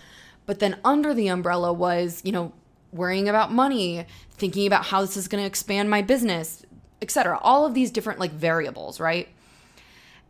but 0.48 0.60
then 0.60 0.78
under 0.82 1.12
the 1.12 1.28
umbrella 1.28 1.70
was 1.70 2.22
you 2.24 2.32
know 2.32 2.52
worrying 2.92 3.28
about 3.28 3.52
money 3.52 4.06
thinking 4.32 4.66
about 4.66 4.86
how 4.86 5.00
this 5.00 5.16
is 5.16 5.28
going 5.28 5.42
to 5.42 5.46
expand 5.46 5.90
my 5.90 6.02
business 6.02 6.64
etc 7.02 7.38
all 7.42 7.64
of 7.66 7.74
these 7.74 7.90
different 7.90 8.18
like 8.18 8.32
variables 8.32 8.98
right 9.00 9.28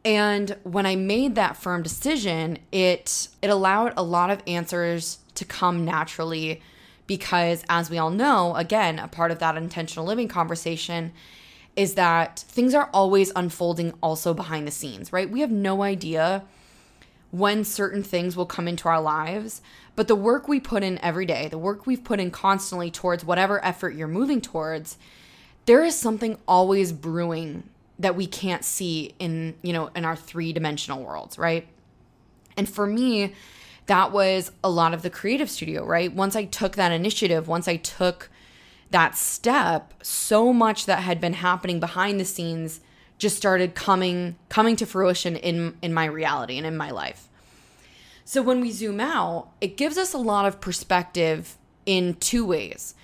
and 0.05 0.57
when 0.63 0.87
i 0.87 0.97
made 0.97 1.35
that 1.35 1.57
firm 1.57 1.83
decision 1.83 2.59
it 2.73 3.29
it 3.43 3.51
allowed 3.51 3.93
a 3.97 4.03
lot 4.03 4.31
of 4.31 4.43
answers 4.47 5.19
to 5.35 5.45
come 5.45 5.85
naturally 5.85 6.61
Because, 7.07 7.65
as 7.71 7.89
we 7.89 7.97
all 7.97 8.11
know, 8.11 8.55
again, 8.55 8.99
a 8.99 9.09
part 9.09 9.31
of 9.31 9.39
that 9.39 9.57
intentional 9.57 10.05
living 10.05 10.29
conversation 10.29 11.13
is 11.75 11.95
that 11.95 12.41
things 12.51 12.75
are 12.75 12.91
always 12.93 13.33
unfolding 13.35 13.95
also 14.03 14.35
behind 14.35 14.67
the 14.67 14.71
scenes, 14.71 15.11
right? 15.11 15.31
We 15.31 15.41
have 15.41 15.51
no 15.51 15.83
idea 15.83 16.45
when 17.31 17.65
certain 17.65 18.03
things 18.03 18.37
will 18.37 18.47
come 18.47 18.69
into 18.69 18.89
our 18.89 19.01
lives, 19.01 19.63
but 19.99 20.07
the 20.07 20.15
work 20.15 20.47
we 20.47 20.61
put 20.61 20.85
in 20.85 20.97
every 21.01 21.27
day, 21.27 21.49
the 21.49 21.59
work 21.59 21.85
we've 21.85 22.05
put 22.05 22.21
in 22.21 22.31
constantly 22.31 22.89
towards 22.89 23.25
whatever 23.25 23.63
effort 23.65 23.97
you're 23.97 24.07
moving 24.07 24.41
towards, 24.41 24.97
there 25.67 25.83
is 25.83 25.97
something 25.97 26.39
always 26.47 26.93
brewing 26.93 27.69
that 27.99 28.15
we 28.15 28.25
can't 28.25 28.65
see 28.65 29.17
in, 29.19 29.57
you 29.61 29.73
know, 29.73 29.91
in 29.97 30.05
our 30.05 30.15
three-dimensional 30.15 31.03
worlds, 31.03 31.37
right? 31.37 31.67
And 32.57 32.69
for 32.69 32.87
me, 32.87 33.35
that 33.87 34.13
was 34.13 34.53
a 34.63 34.71
lot 34.71 34.95
of 34.95 35.03
the 35.03 35.11
creative 35.11 35.51
studio, 35.51 35.85
right? 35.85 36.15
Once 36.15 36.37
I 36.37 36.45
took 36.45 36.77
that 36.77 36.93
initiative, 36.93 37.49
once 37.49 37.67
I 37.67 37.75
took 37.75 38.31
that 38.93 39.17
step, 39.17 39.95
so 40.01 40.53
much 40.53 40.87
that 40.87 41.01
had 41.01 41.21
been 41.21 41.33
happening 41.33 41.81
behind 41.81 42.21
the 42.21 42.25
scenes 42.25 42.79
just 43.19 43.37
started 43.37 43.75
coming 43.75 44.37
coming 44.49 44.77
to 44.77 44.87
fruition 44.87 45.35
in 45.35 45.77
in 45.83 45.93
my 45.93 46.05
reality 46.05 46.57
and 46.57 46.65
in 46.65 46.77
my 46.77 46.93
life. 46.93 47.29
So 48.29 48.43
when 48.43 48.61
we 48.61 48.73
zoom 48.73 49.01
out, 49.01 49.49
it 49.59 49.79
gives 49.79 49.97
us 49.97 50.13
a 50.13 50.19
lot 50.19 50.45
of 50.45 50.61
perspective 50.61 51.57
in 51.87 52.13
two 52.15 52.45
ways. 52.45 52.95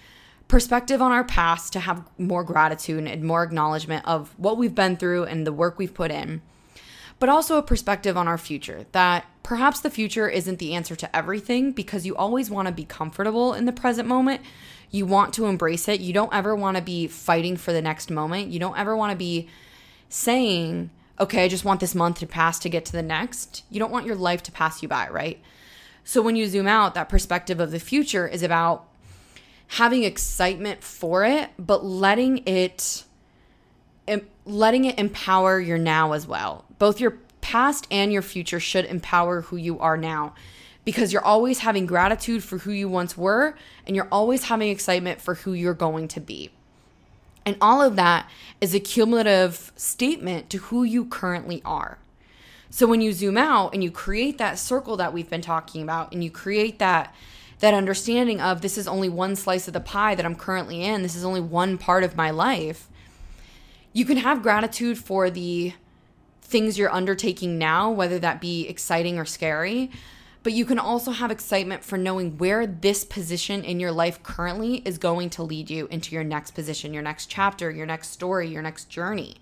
Perspective 0.48 1.00
on 1.00 1.12
our 1.12 1.24
past 1.24 1.72
to 1.72 1.80
have 1.80 2.06
more 2.18 2.44
gratitude 2.44 3.06
and 3.06 3.24
more 3.24 3.42
acknowledgement 3.42 4.04
of 4.06 4.34
what 4.36 4.58
we've 4.58 4.74
been 4.74 4.98
through 4.98 5.24
and 5.24 5.46
the 5.46 5.52
work 5.52 5.78
we've 5.78 5.94
put 5.94 6.10
in 6.10 6.42
but 7.18 7.28
also 7.28 7.56
a 7.56 7.62
perspective 7.62 8.16
on 8.16 8.28
our 8.28 8.38
future 8.38 8.86
that 8.92 9.24
perhaps 9.42 9.80
the 9.80 9.90
future 9.90 10.28
isn't 10.28 10.58
the 10.58 10.74
answer 10.74 10.96
to 10.96 11.16
everything 11.16 11.72
because 11.72 12.04
you 12.04 12.14
always 12.16 12.50
want 12.50 12.66
to 12.66 12.74
be 12.74 12.84
comfortable 12.84 13.54
in 13.54 13.64
the 13.64 13.72
present 13.72 14.08
moment. 14.08 14.40
You 14.90 15.06
want 15.06 15.34
to 15.34 15.46
embrace 15.46 15.88
it. 15.88 16.00
You 16.00 16.12
don't 16.12 16.34
ever 16.34 16.54
want 16.54 16.76
to 16.76 16.82
be 16.82 17.06
fighting 17.06 17.56
for 17.56 17.72
the 17.72 17.82
next 17.82 18.10
moment. 18.10 18.48
You 18.50 18.58
don't 18.58 18.78
ever 18.78 18.96
want 18.96 19.12
to 19.12 19.16
be 19.16 19.48
saying, 20.08 20.90
okay, 21.18 21.44
I 21.44 21.48
just 21.48 21.64
want 21.64 21.80
this 21.80 21.94
month 21.94 22.18
to 22.18 22.26
pass 22.26 22.58
to 22.60 22.68
get 22.68 22.84
to 22.86 22.92
the 22.92 23.02
next. 23.02 23.64
You 23.70 23.78
don't 23.78 23.92
want 23.92 24.06
your 24.06 24.16
life 24.16 24.42
to 24.44 24.52
pass 24.52 24.82
you 24.82 24.88
by, 24.88 25.08
right? 25.08 25.40
So 26.04 26.20
when 26.20 26.36
you 26.36 26.46
zoom 26.46 26.66
out, 26.66 26.94
that 26.94 27.08
perspective 27.08 27.60
of 27.60 27.70
the 27.70 27.80
future 27.80 28.26
is 28.26 28.42
about 28.42 28.86
having 29.68 30.04
excitement 30.04 30.82
for 30.82 31.24
it, 31.24 31.50
but 31.58 31.84
letting 31.84 32.38
it 32.46 33.04
letting 34.44 34.84
it 34.84 34.98
empower 34.98 35.58
your 35.58 35.78
now 35.78 36.12
as 36.12 36.26
well. 36.26 36.66
Both 36.78 37.00
your 37.00 37.18
past 37.40 37.86
and 37.90 38.12
your 38.12 38.20
future 38.20 38.60
should 38.60 38.84
empower 38.84 39.42
who 39.42 39.56
you 39.56 39.78
are 39.78 39.96
now 39.96 40.34
because 40.84 41.12
you're 41.12 41.24
always 41.24 41.60
having 41.60 41.86
gratitude 41.86 42.44
for 42.44 42.58
who 42.58 42.72
you 42.72 42.88
once 42.88 43.16
were 43.16 43.56
and 43.86 43.96
you're 43.96 44.08
always 44.12 44.44
having 44.44 44.68
excitement 44.68 45.22
for 45.22 45.34
who 45.34 45.54
you're 45.54 45.72
going 45.72 46.08
to 46.08 46.20
be. 46.20 46.50
And 47.46 47.56
all 47.60 47.82
of 47.82 47.96
that 47.96 48.28
is 48.60 48.74
a 48.74 48.80
cumulative 48.80 49.72
statement 49.76 50.48
to 50.50 50.58
who 50.58 50.82
you 50.82 51.04
currently 51.04 51.60
are. 51.64 51.98
So 52.70 52.86
when 52.86 53.00
you 53.00 53.12
zoom 53.12 53.36
out 53.36 53.74
and 53.74 53.84
you 53.84 53.90
create 53.90 54.38
that 54.38 54.58
circle 54.58 54.96
that 54.96 55.12
we've 55.12 55.30
been 55.30 55.42
talking 55.42 55.82
about 55.82 56.12
and 56.12 56.24
you 56.24 56.30
create 56.30 56.78
that 56.78 57.14
that 57.60 57.72
understanding 57.72 58.40
of 58.40 58.60
this 58.60 58.76
is 58.76 58.88
only 58.88 59.08
one 59.08 59.36
slice 59.36 59.68
of 59.68 59.74
the 59.74 59.80
pie 59.80 60.14
that 60.16 60.26
I'm 60.26 60.34
currently 60.34 60.82
in, 60.82 61.02
this 61.02 61.14
is 61.14 61.24
only 61.24 61.40
one 61.40 61.78
part 61.78 62.02
of 62.02 62.16
my 62.16 62.30
life 62.30 62.88
you 63.94 64.04
can 64.04 64.18
have 64.18 64.42
gratitude 64.42 64.98
for 64.98 65.30
the 65.30 65.72
things 66.42 66.76
you're 66.76 66.92
undertaking 66.92 67.56
now, 67.56 67.90
whether 67.90 68.18
that 68.18 68.40
be 68.40 68.68
exciting 68.68 69.18
or 69.18 69.24
scary. 69.24 69.90
But 70.44 70.52
you 70.52 70.66
can 70.66 70.78
also 70.78 71.10
have 71.10 71.30
excitement 71.30 71.82
for 71.82 71.96
knowing 71.96 72.36
where 72.36 72.66
this 72.66 73.02
position 73.02 73.64
in 73.64 73.80
your 73.80 73.90
life 73.90 74.22
currently 74.22 74.82
is 74.84 74.98
going 74.98 75.30
to 75.30 75.42
lead 75.42 75.70
you 75.70 75.88
into 75.90 76.14
your 76.14 76.22
next 76.22 76.50
position, 76.50 76.92
your 76.92 77.02
next 77.02 77.26
chapter, 77.26 77.70
your 77.70 77.86
next 77.86 78.10
story, 78.10 78.48
your 78.48 78.60
next 78.60 78.90
journey. 78.90 79.36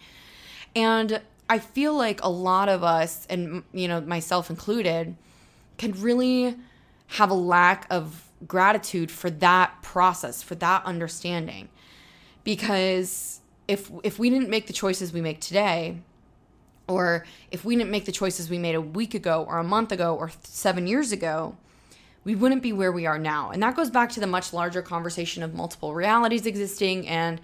And 0.76 1.20
I 1.50 1.58
feel 1.58 1.92
like 1.94 2.22
a 2.22 2.30
lot 2.30 2.68
of 2.68 2.84
us, 2.84 3.26
and 3.28 3.64
you 3.72 3.88
know, 3.88 4.00
myself 4.00 4.48
included, 4.48 5.16
can 5.76 5.90
really 6.00 6.56
have 7.08 7.30
a 7.30 7.34
lack 7.34 7.86
of 7.90 8.28
gratitude 8.46 9.10
for 9.10 9.28
that 9.28 9.82
process, 9.82 10.40
for 10.40 10.54
that 10.54 10.84
understanding. 10.84 11.68
Because 12.44 13.40
if 13.66 13.90
if 14.04 14.20
we 14.20 14.30
didn't 14.30 14.50
make 14.50 14.68
the 14.68 14.72
choices 14.72 15.12
we 15.12 15.20
make 15.20 15.40
today 15.40 15.98
or 16.88 17.24
if 17.50 17.64
we 17.64 17.76
didn't 17.76 17.90
make 17.90 18.04
the 18.04 18.12
choices 18.12 18.50
we 18.50 18.58
made 18.58 18.74
a 18.74 18.80
week 18.80 19.14
ago 19.14 19.44
or 19.48 19.58
a 19.58 19.64
month 19.64 19.92
ago 19.92 20.14
or 20.14 20.30
7 20.44 20.86
years 20.86 21.12
ago 21.12 21.56
we 22.24 22.34
wouldn't 22.34 22.62
be 22.62 22.72
where 22.72 22.92
we 22.92 23.06
are 23.06 23.18
now. 23.18 23.50
And 23.50 23.62
that 23.62 23.74
goes 23.74 23.90
back 23.90 24.10
to 24.10 24.20
the 24.20 24.26
much 24.26 24.52
larger 24.52 24.82
conversation 24.82 25.42
of 25.42 25.54
multiple 25.54 25.94
realities 25.94 26.46
existing 26.46 27.08
and 27.08 27.40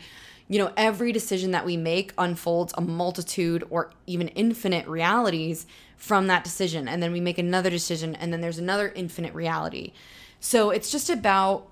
you 0.46 0.58
know 0.58 0.72
every 0.76 1.12
decision 1.12 1.50
that 1.50 1.66
we 1.66 1.76
make 1.76 2.12
unfolds 2.16 2.72
a 2.76 2.80
multitude 2.80 3.64
or 3.70 3.90
even 4.06 4.28
infinite 4.28 4.86
realities 4.86 5.66
from 5.96 6.28
that 6.28 6.44
decision. 6.44 6.88
And 6.88 7.02
then 7.02 7.12
we 7.12 7.20
make 7.20 7.38
another 7.38 7.70
decision 7.70 8.14
and 8.14 8.32
then 8.32 8.40
there's 8.40 8.58
another 8.58 8.92
infinite 8.94 9.34
reality. 9.34 9.92
So 10.40 10.70
it's 10.70 10.90
just 10.90 11.10
about 11.10 11.66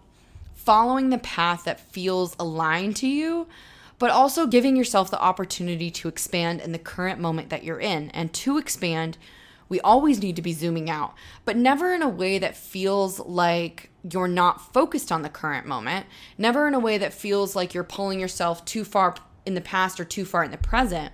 following 0.55 1.11
the 1.11 1.19
path 1.19 1.65
that 1.65 1.79
feels 1.79 2.35
aligned 2.41 2.97
to 2.97 3.07
you 3.07 3.47
but 3.99 4.11
also 4.11 4.47
giving 4.47 4.77
yourself 4.77 5.11
the 5.11 5.21
opportunity 5.21 5.91
to 5.91 6.09
expand 6.09 6.61
in 6.61 6.73
the 6.73 6.79
current 6.79 7.21
moment 7.21 7.51
that 7.51 7.65
you're 7.65 7.81
in. 7.81 8.11
And 8.11 8.33
to 8.35 8.59
expand, 8.59 9.17
we 9.69 9.81
always 9.81 10.21
need 10.21 10.37
to 10.37 10.43
be 10.43 10.53
zooming 10.53 10.91
out, 10.91 11.15
but 11.45 11.57
never 11.57 11.93
in 11.93 12.03
a 12.03 12.09
way 12.09 12.39
that 12.39 12.57
feels 12.57 13.19
like 13.21 13.91
you're 14.09 14.29
not 14.29 14.73
focused 14.73 15.11
on 15.11 15.23
the 15.23 15.29
current 15.29 15.67
moment, 15.67 16.07
never 16.39 16.69
in 16.69 16.75
a 16.75 16.79
way 16.79 16.99
that 16.99 17.13
feels 17.13 17.57
like 17.57 17.75
you're 17.75 17.85
pulling 17.85 18.21
yourself 18.21 18.65
too 18.65 18.85
far 18.85 19.17
in 19.45 19.55
the 19.55 19.61
past 19.61 19.99
or 19.99 20.05
too 20.05 20.25
far 20.25 20.45
in 20.45 20.51
the 20.51 20.59
present, 20.59 21.13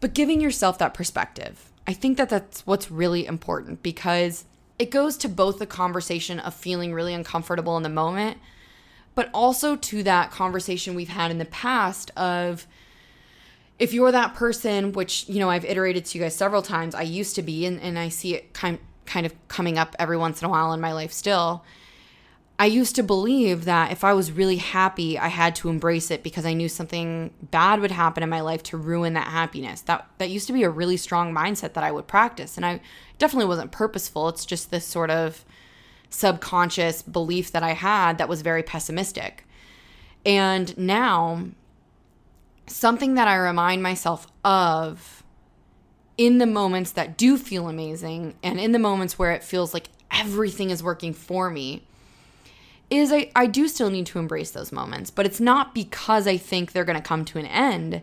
but 0.00 0.14
giving 0.14 0.40
yourself 0.40 0.78
that 0.78 0.94
perspective. 0.94 1.72
I 1.86 1.92
think 1.92 2.18
that 2.18 2.28
that's 2.28 2.66
what's 2.66 2.90
really 2.90 3.26
important 3.26 3.82
because 3.82 4.44
it 4.78 4.90
goes 4.90 5.16
to 5.18 5.28
both 5.28 5.58
the 5.58 5.66
conversation 5.66 6.38
of 6.40 6.54
feeling 6.54 6.92
really 6.92 7.14
uncomfortable 7.14 7.76
in 7.76 7.82
the 7.82 7.88
moment 7.88 8.38
but 9.16 9.30
also 9.34 9.74
to 9.74 10.04
that 10.04 10.30
conversation 10.30 10.94
we've 10.94 11.08
had 11.08 11.32
in 11.32 11.38
the 11.38 11.46
past 11.46 12.12
of 12.16 12.68
if 13.78 13.92
you're 13.92 14.12
that 14.12 14.34
person, 14.34 14.92
which, 14.92 15.28
you 15.28 15.40
know, 15.40 15.50
I've 15.50 15.64
iterated 15.64 16.04
to 16.04 16.18
you 16.18 16.24
guys 16.24 16.36
several 16.36 16.62
times, 16.62 16.94
I 16.94 17.02
used 17.02 17.34
to 17.34 17.42
be, 17.42 17.66
and, 17.66 17.80
and 17.80 17.98
I 17.98 18.10
see 18.10 18.34
it 18.34 18.52
kind, 18.52 18.78
kind 19.06 19.26
of 19.26 19.34
coming 19.48 19.78
up 19.78 19.96
every 19.98 20.16
once 20.16 20.40
in 20.40 20.46
a 20.46 20.50
while 20.50 20.72
in 20.72 20.80
my 20.80 20.92
life 20.92 21.12
still. 21.12 21.64
I 22.58 22.66
used 22.66 22.94
to 22.96 23.02
believe 23.02 23.64
that 23.64 23.90
if 23.90 24.04
I 24.04 24.12
was 24.12 24.32
really 24.32 24.56
happy, 24.56 25.18
I 25.18 25.28
had 25.28 25.54
to 25.56 25.68
embrace 25.68 26.10
it 26.10 26.22
because 26.22 26.46
I 26.46 26.54
knew 26.54 26.68
something 26.68 27.32
bad 27.50 27.80
would 27.80 27.90
happen 27.90 28.22
in 28.22 28.30
my 28.30 28.40
life 28.40 28.62
to 28.64 28.78
ruin 28.78 29.12
that 29.14 29.28
happiness. 29.28 29.82
That 29.82 30.08
that 30.16 30.30
used 30.30 30.46
to 30.46 30.54
be 30.54 30.62
a 30.62 30.70
really 30.70 30.96
strong 30.96 31.34
mindset 31.34 31.74
that 31.74 31.84
I 31.84 31.92
would 31.92 32.06
practice, 32.06 32.56
and 32.56 32.64
I 32.64 32.80
definitely 33.18 33.48
wasn't 33.48 33.72
purposeful. 33.72 34.30
It's 34.30 34.46
just 34.46 34.70
this 34.70 34.86
sort 34.86 35.10
of 35.10 35.44
subconscious 36.10 37.02
belief 37.02 37.52
that 37.52 37.62
I 37.62 37.72
had 37.72 38.18
that 38.18 38.28
was 38.28 38.42
very 38.42 38.62
pessimistic. 38.62 39.44
And 40.24 40.76
now, 40.76 41.46
something 42.66 43.14
that 43.14 43.28
I 43.28 43.36
remind 43.36 43.82
myself 43.82 44.26
of 44.44 45.22
in 46.18 46.38
the 46.38 46.46
moments 46.46 46.92
that 46.92 47.16
do 47.16 47.36
feel 47.36 47.68
amazing 47.68 48.34
and 48.42 48.58
in 48.58 48.72
the 48.72 48.78
moments 48.78 49.18
where 49.18 49.32
it 49.32 49.44
feels 49.44 49.74
like 49.74 49.88
everything 50.10 50.70
is 50.70 50.82
working 50.82 51.12
for 51.12 51.50
me 51.50 51.86
is 52.88 53.12
I, 53.12 53.30
I 53.34 53.46
do 53.46 53.68
still 53.68 53.90
need 53.90 54.06
to 54.06 54.18
embrace 54.18 54.52
those 54.52 54.72
moments, 54.72 55.10
but 55.10 55.26
it's 55.26 55.40
not 55.40 55.74
because 55.74 56.26
I 56.26 56.36
think 56.36 56.72
they're 56.72 56.84
going 56.84 56.96
to 56.96 57.02
come 57.02 57.24
to 57.26 57.38
an 57.38 57.46
end. 57.46 58.02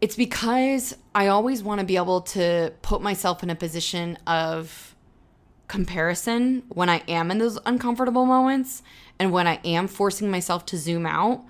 It's 0.00 0.16
because 0.16 0.96
I 1.14 1.28
always 1.28 1.62
want 1.62 1.80
to 1.80 1.86
be 1.86 1.96
able 1.96 2.22
to 2.22 2.72
put 2.82 3.02
myself 3.02 3.42
in 3.42 3.50
a 3.50 3.54
position 3.54 4.18
of 4.26 4.93
comparison 5.68 6.62
when 6.68 6.88
I 6.88 7.02
am 7.08 7.30
in 7.30 7.38
those 7.38 7.58
uncomfortable 7.64 8.26
moments 8.26 8.82
and 9.18 9.32
when 9.32 9.46
I 9.46 9.60
am 9.64 9.88
forcing 9.88 10.30
myself 10.30 10.66
to 10.66 10.76
zoom 10.76 11.06
out, 11.06 11.44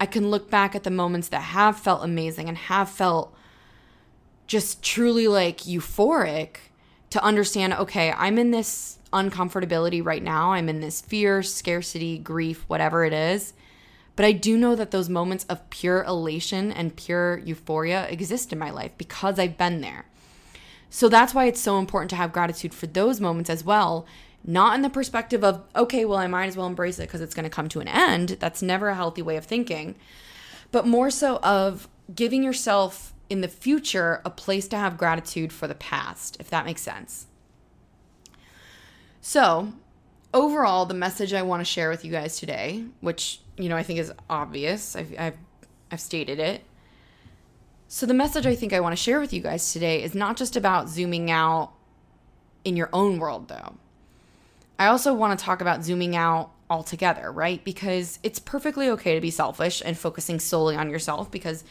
I 0.00 0.06
can 0.06 0.30
look 0.30 0.50
back 0.50 0.74
at 0.74 0.82
the 0.82 0.90
moments 0.90 1.28
that 1.28 1.40
have 1.40 1.78
felt 1.78 2.04
amazing 2.04 2.48
and 2.48 2.58
have 2.58 2.90
felt 2.90 3.34
just 4.46 4.82
truly 4.82 5.26
like 5.26 5.58
euphoric 5.58 6.56
to 7.10 7.22
understand 7.22 7.72
okay, 7.74 8.12
I'm 8.12 8.38
in 8.38 8.50
this 8.50 8.98
uncomfortability 9.12 10.04
right 10.04 10.22
now. 10.22 10.52
I'm 10.52 10.68
in 10.68 10.80
this 10.80 11.00
fear, 11.00 11.42
scarcity, 11.42 12.18
grief, 12.18 12.64
whatever 12.68 13.04
it 13.04 13.12
is. 13.12 13.54
But 14.14 14.24
I 14.24 14.32
do 14.32 14.56
know 14.56 14.74
that 14.74 14.90
those 14.90 15.08
moments 15.08 15.44
of 15.44 15.68
pure 15.70 16.02
elation 16.04 16.72
and 16.72 16.96
pure 16.96 17.38
euphoria 17.38 18.06
exist 18.08 18.52
in 18.52 18.58
my 18.58 18.70
life 18.70 18.92
because 18.96 19.38
I've 19.38 19.58
been 19.58 19.80
there. 19.82 20.06
So 20.90 21.08
that's 21.08 21.34
why 21.34 21.46
it's 21.46 21.60
so 21.60 21.78
important 21.78 22.10
to 22.10 22.16
have 22.16 22.32
gratitude 22.32 22.74
for 22.74 22.86
those 22.86 23.20
moments 23.20 23.50
as 23.50 23.64
well. 23.64 24.06
Not 24.44 24.76
in 24.76 24.82
the 24.82 24.90
perspective 24.90 25.42
of, 25.42 25.62
okay, 25.74 26.04
well, 26.04 26.18
I 26.18 26.28
might 26.28 26.46
as 26.46 26.56
well 26.56 26.66
embrace 26.66 26.98
it 26.98 27.08
because 27.08 27.20
it's 27.20 27.34
going 27.34 27.44
to 27.44 27.50
come 27.50 27.68
to 27.70 27.80
an 27.80 27.88
end. 27.88 28.36
That's 28.40 28.62
never 28.62 28.88
a 28.88 28.94
healthy 28.94 29.22
way 29.22 29.36
of 29.36 29.44
thinking. 29.44 29.96
But 30.70 30.86
more 30.86 31.10
so 31.10 31.38
of 31.38 31.88
giving 32.14 32.44
yourself 32.44 33.12
in 33.28 33.40
the 33.40 33.48
future 33.48 34.20
a 34.24 34.30
place 34.30 34.68
to 34.68 34.76
have 34.76 34.96
gratitude 34.96 35.52
for 35.52 35.66
the 35.66 35.74
past, 35.74 36.36
if 36.38 36.48
that 36.50 36.64
makes 36.64 36.82
sense. 36.82 37.26
So, 39.20 39.72
overall, 40.32 40.86
the 40.86 40.94
message 40.94 41.32
I 41.32 41.42
want 41.42 41.60
to 41.60 41.64
share 41.64 41.90
with 41.90 42.04
you 42.04 42.12
guys 42.12 42.38
today, 42.38 42.84
which, 43.00 43.40
you 43.56 43.68
know, 43.68 43.76
I 43.76 43.82
think 43.82 43.98
is 43.98 44.12
obvious, 44.30 44.94
I've, 44.94 45.12
I've, 45.18 45.36
I've 45.90 46.00
stated 46.00 46.38
it. 46.38 46.62
So, 47.88 48.04
the 48.04 48.14
message 48.14 48.46
I 48.46 48.56
think 48.56 48.72
I 48.72 48.80
want 48.80 48.96
to 48.96 49.02
share 49.02 49.20
with 49.20 49.32
you 49.32 49.40
guys 49.40 49.72
today 49.72 50.02
is 50.02 50.14
not 50.14 50.36
just 50.36 50.56
about 50.56 50.88
zooming 50.88 51.30
out 51.30 51.72
in 52.64 52.76
your 52.76 52.90
own 52.92 53.18
world, 53.18 53.48
though. 53.48 53.76
I 54.78 54.88
also 54.88 55.14
want 55.14 55.38
to 55.38 55.44
talk 55.44 55.60
about 55.60 55.84
zooming 55.84 56.16
out 56.16 56.50
altogether, 56.68 57.30
right? 57.30 57.62
Because 57.64 58.18
it's 58.22 58.40
perfectly 58.40 58.88
okay 58.90 59.14
to 59.14 59.20
be 59.20 59.30
selfish 59.30 59.82
and 59.84 59.96
focusing 59.96 60.40
solely 60.40 60.74
on 60.74 60.90
yourself 60.90 61.30
because 61.30 61.62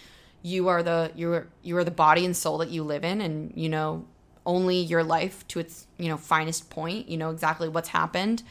you 0.42 0.68
are 0.68 0.84
the 0.84 1.12
you're 1.16 1.48
you 1.64 1.76
are 1.76 1.84
the 1.84 1.92
body 1.92 2.24
and 2.24 2.38
soul 2.38 2.60
that 2.60 2.70
you 2.70 2.84
live 2.84 3.04
in 3.04 3.20
and 3.20 3.52
you 3.56 3.68
know 3.68 4.06
only 4.46 4.78
your 4.78 5.04
life 5.04 5.46
to 5.48 5.60
its 5.60 5.88
you 5.98 6.08
know 6.08 6.18
finest 6.18 6.70
point 6.70 7.10
you 7.10 7.18
know 7.18 7.32
exactly 7.32 7.68
what's 7.68 7.90
happened 7.90 8.44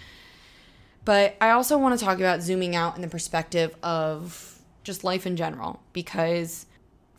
but 1.05 1.37
i 1.41 1.51
also 1.51 1.79
want 1.79 1.97
to 1.97 2.05
talk 2.05 2.19
about 2.19 2.43
zooming 2.43 2.75
out 2.75 2.97
in 2.97 3.03
the 3.03 3.07
perspective 3.07 3.77
of 3.85 4.59
just 4.83 5.05
life 5.05 5.25
in 5.25 5.37
general 5.37 5.81
because 5.93 6.67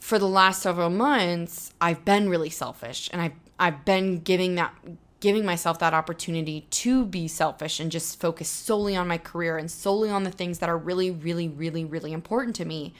for 0.05 0.19
the 0.19 0.27
last 0.27 0.61
several 0.61 0.89
months 0.89 1.73
i've 1.81 2.05
been 2.05 2.29
really 2.29 2.49
selfish 2.49 3.09
and 3.11 3.21
i've, 3.21 3.33
I've 3.59 3.85
been 3.85 4.19
giving 4.19 4.55
that 4.55 4.73
giving 5.19 5.45
myself 5.45 5.79
that 5.79 5.93
opportunity 5.93 6.67
to 6.69 7.05
be 7.05 7.27
selfish 7.27 7.79
and 7.79 7.91
just 7.91 8.19
focus 8.19 8.47
solely 8.47 8.95
on 8.95 9.07
my 9.07 9.17
career 9.17 9.57
and 9.57 9.71
solely 9.71 10.09
on 10.09 10.23
the 10.23 10.31
things 10.31 10.59
that 10.59 10.69
are 10.69 10.77
really 10.77 11.09
really 11.09 11.47
really 11.47 11.85
really 11.85 12.13
important 12.13 12.55
to 12.57 12.65
me 12.65 12.93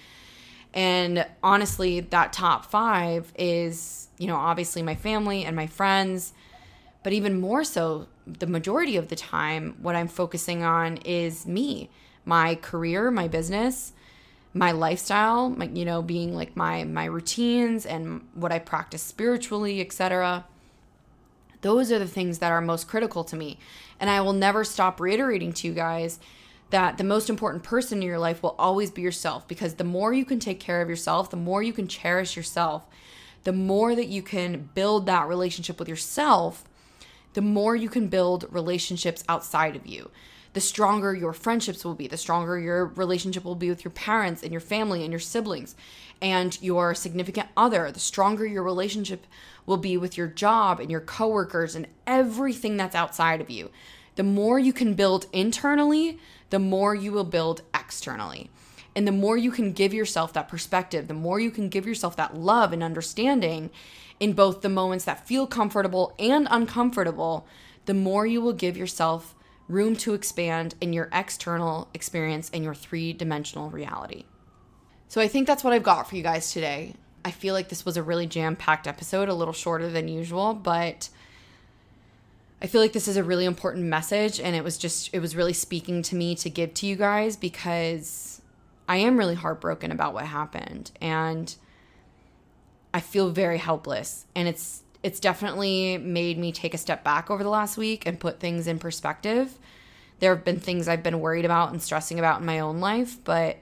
and 0.76 1.26
honestly, 1.42 2.02
that 2.02 2.34
top 2.34 2.66
five 2.66 3.32
is, 3.40 4.10
you 4.18 4.28
know, 4.28 4.36
obviously 4.36 4.82
my 4.82 4.96
family 4.96 5.46
and 5.46 5.56
my 5.56 5.68
friends. 5.68 6.34
But 7.02 7.14
even 7.14 7.40
more 7.40 7.64
so, 7.64 8.08
the 8.28 8.46
majority 8.46 8.98
of 8.98 9.08
the 9.08 9.16
time, 9.16 9.78
what 9.82 9.96
I'm 9.96 10.10
focusing 10.10 10.64
on 10.64 10.98
is 10.98 11.48
me, 11.48 11.90
my 12.26 12.56
career, 12.56 13.10
my 13.10 13.30
business, 13.30 13.94
my 14.56 14.72
lifestyle, 14.72 15.50
my, 15.50 15.66
you 15.66 15.84
know, 15.84 16.02
being 16.02 16.34
like 16.34 16.56
my 16.56 16.86
my 16.86 17.06
routines 17.06 17.86
and 17.86 18.26
what 18.34 18.54
I 18.54 18.60
practice 18.60 19.04
spiritually, 19.04 19.82
etc. 19.82 20.46
Those 21.60 21.92
are 21.92 22.00
the 22.00 22.08
things 22.08 22.40
that 22.40 22.52
are 22.52 22.62
most 22.62 22.88
critical 22.88 23.26
to 23.26 23.36
me. 23.36 23.60
And 24.00 24.10
I 24.10 24.22
will 24.22 24.34
never 24.34 24.64
stop 24.64 25.00
reiterating 25.00 25.52
to 25.54 25.68
you 25.68 25.74
guys 25.74 26.20
that 26.70 26.98
the 26.98 27.04
most 27.04 27.30
important 27.30 27.64
person 27.64 28.02
in 28.02 28.08
your 28.08 28.18
life 28.18 28.42
will 28.42 28.56
always 28.58 28.92
be 28.92 29.02
yourself 29.02 29.46
because 29.48 29.76
the 29.76 29.84
more 29.84 30.14
you 30.14 30.24
can 30.24 30.40
take 30.40 30.60
care 30.60 30.82
of 30.82 30.90
yourself, 30.90 31.30
the 31.30 31.38
more 31.38 31.62
you 31.62 31.74
can 31.74 31.88
cherish 31.88 32.38
yourself, 32.38 32.86
the 33.44 33.54
more 33.54 33.94
that 33.94 34.08
you 34.08 34.22
can 34.22 34.70
build 34.74 35.06
that 35.06 35.28
relationship 35.28 35.80
with 35.80 35.90
yourself, 35.90 36.64
the 37.34 37.42
more 37.42 37.76
you 37.76 37.90
can 37.90 38.08
build 38.08 38.46
relationships 38.50 39.24
outside 39.28 39.76
of 39.76 39.86
you. 39.86 40.10
The 40.56 40.62
stronger 40.62 41.14
your 41.14 41.34
friendships 41.34 41.84
will 41.84 41.96
be, 41.96 42.08
the 42.08 42.16
stronger 42.16 42.58
your 42.58 42.86
relationship 42.86 43.44
will 43.44 43.56
be 43.56 43.68
with 43.68 43.84
your 43.84 43.92
parents 43.92 44.42
and 44.42 44.54
your 44.54 44.62
family 44.62 45.04
and 45.04 45.12
your 45.12 45.20
siblings 45.20 45.76
and 46.22 46.58
your 46.62 46.96
significant 46.96 47.50
other, 47.58 47.92
the 47.92 48.00
stronger 48.00 48.46
your 48.46 48.64
relationship 48.64 49.28
will 49.66 49.76
be 49.76 49.98
with 49.98 50.18
your 50.18 50.28
job 50.28 50.80
and 50.80 50.90
your 50.90 51.02
coworkers 51.02 51.76
and 51.76 51.88
everything 52.08 52.78
that's 52.78 52.96
outside 52.96 53.42
of 53.42 53.50
you. 53.50 53.70
The 54.16 54.24
more 54.24 54.58
you 54.58 54.72
can 54.72 54.94
build 54.94 55.26
internally, 55.34 56.20
the 56.52 56.60
more 56.60 56.96
you 56.96 57.12
will 57.12 57.26
build 57.26 57.62
externally. 57.78 58.50
And 58.96 59.06
the 59.06 59.12
more 59.12 59.36
you 59.36 59.52
can 59.52 59.74
give 59.74 59.94
yourself 59.94 60.32
that 60.32 60.48
perspective, 60.48 61.10
the 61.10 61.14
more 61.14 61.38
you 61.38 61.52
can 61.52 61.68
give 61.68 61.86
yourself 61.86 62.16
that 62.16 62.38
love 62.38 62.72
and 62.72 62.82
understanding 62.82 63.72
in 64.22 64.32
both 64.32 64.62
the 64.62 64.70
moments 64.70 65.04
that 65.04 65.28
feel 65.28 65.48
comfortable 65.48 66.16
and 66.18 66.48
uncomfortable, 66.50 67.46
the 67.88 67.94
more 67.94 68.26
you 68.26 68.40
will 68.40 68.54
give 68.54 68.78
yourself 68.78 69.35
room 69.68 69.96
to 69.96 70.14
expand 70.14 70.76
in 70.80 70.94
your 70.94 71.10
external 71.12 71.90
experience 71.94 72.52
and 72.54 72.64
your 72.64 72.76
three 72.76 73.14
dimensional 73.14 73.70
reality. 73.70 74.26
So 75.08 75.22
I 75.22 75.28
think 75.28 75.48
that's 75.48 75.64
what 75.64 75.74
I've 75.74 75.84
got 75.84 76.10
for 76.10 76.16
you 76.16 76.24
guys 76.24 76.52
today. 76.52 76.94
I 77.24 77.32
feel 77.32 77.54
like 77.54 77.70
this 77.70 77.86
was 77.86 77.98
a 77.98 78.04
really 78.04 78.28
jam 78.28 78.56
packed 78.56 78.88
episode, 78.88 79.30
a 79.30 79.34
little 79.34 79.54
shorter 79.54 79.90
than 79.90 80.08
usual, 80.08 80.54
but 80.54 81.10
I 82.62 82.68
feel 82.68 82.82
like 82.82 82.94
this 82.94 83.08
is 83.08 83.18
a 83.18 83.24
really 83.24 83.46
important 83.46 83.86
message 83.86 84.40
and 84.40 84.56
it 84.56 84.64
was 84.64 84.78
just 84.78 85.10
it 85.14 85.20
was 85.20 85.36
really 85.36 85.54
speaking 85.54 86.02
to 86.04 86.16
me 86.16 86.36
to 86.36 86.50
give 86.50 86.74
to 86.76 86.88
you 86.88 86.96
guys 86.96 87.36
because 87.36 88.42
I 88.88 88.98
am 88.98 89.18
really 89.18 89.36
heartbroken 89.36 89.92
about 89.92 90.14
what 90.14 90.26
happened 90.26 90.92
and 91.02 91.54
I 92.94 93.02
feel 93.02 93.30
very 93.30 93.58
helpless 93.58 94.26
and 94.36 94.48
it's 94.48 94.84
it's 95.06 95.20
definitely 95.20 96.00
made 96.00 96.36
me 96.40 96.52
take 96.52 96.74
a 96.74 96.80
step 96.80 97.04
back 97.04 97.30
over 97.30 97.44
the 97.44 97.50
last 97.50 97.78
week 97.78 98.08
and 98.08 98.20
put 98.20 98.40
things 98.40 98.66
in 98.66 98.80
perspective. 98.80 99.60
There 100.20 100.34
have 100.34 100.44
been 100.44 100.60
things 100.60 100.88
I've 100.88 101.04
been 101.04 101.20
worried 101.20 101.46
about 101.46 101.72
and 101.72 101.80
stressing 101.80 102.18
about 102.18 102.40
in 102.40 102.46
my 102.48 102.60
own 102.60 102.80
life, 102.80 103.24
but 103.24 103.58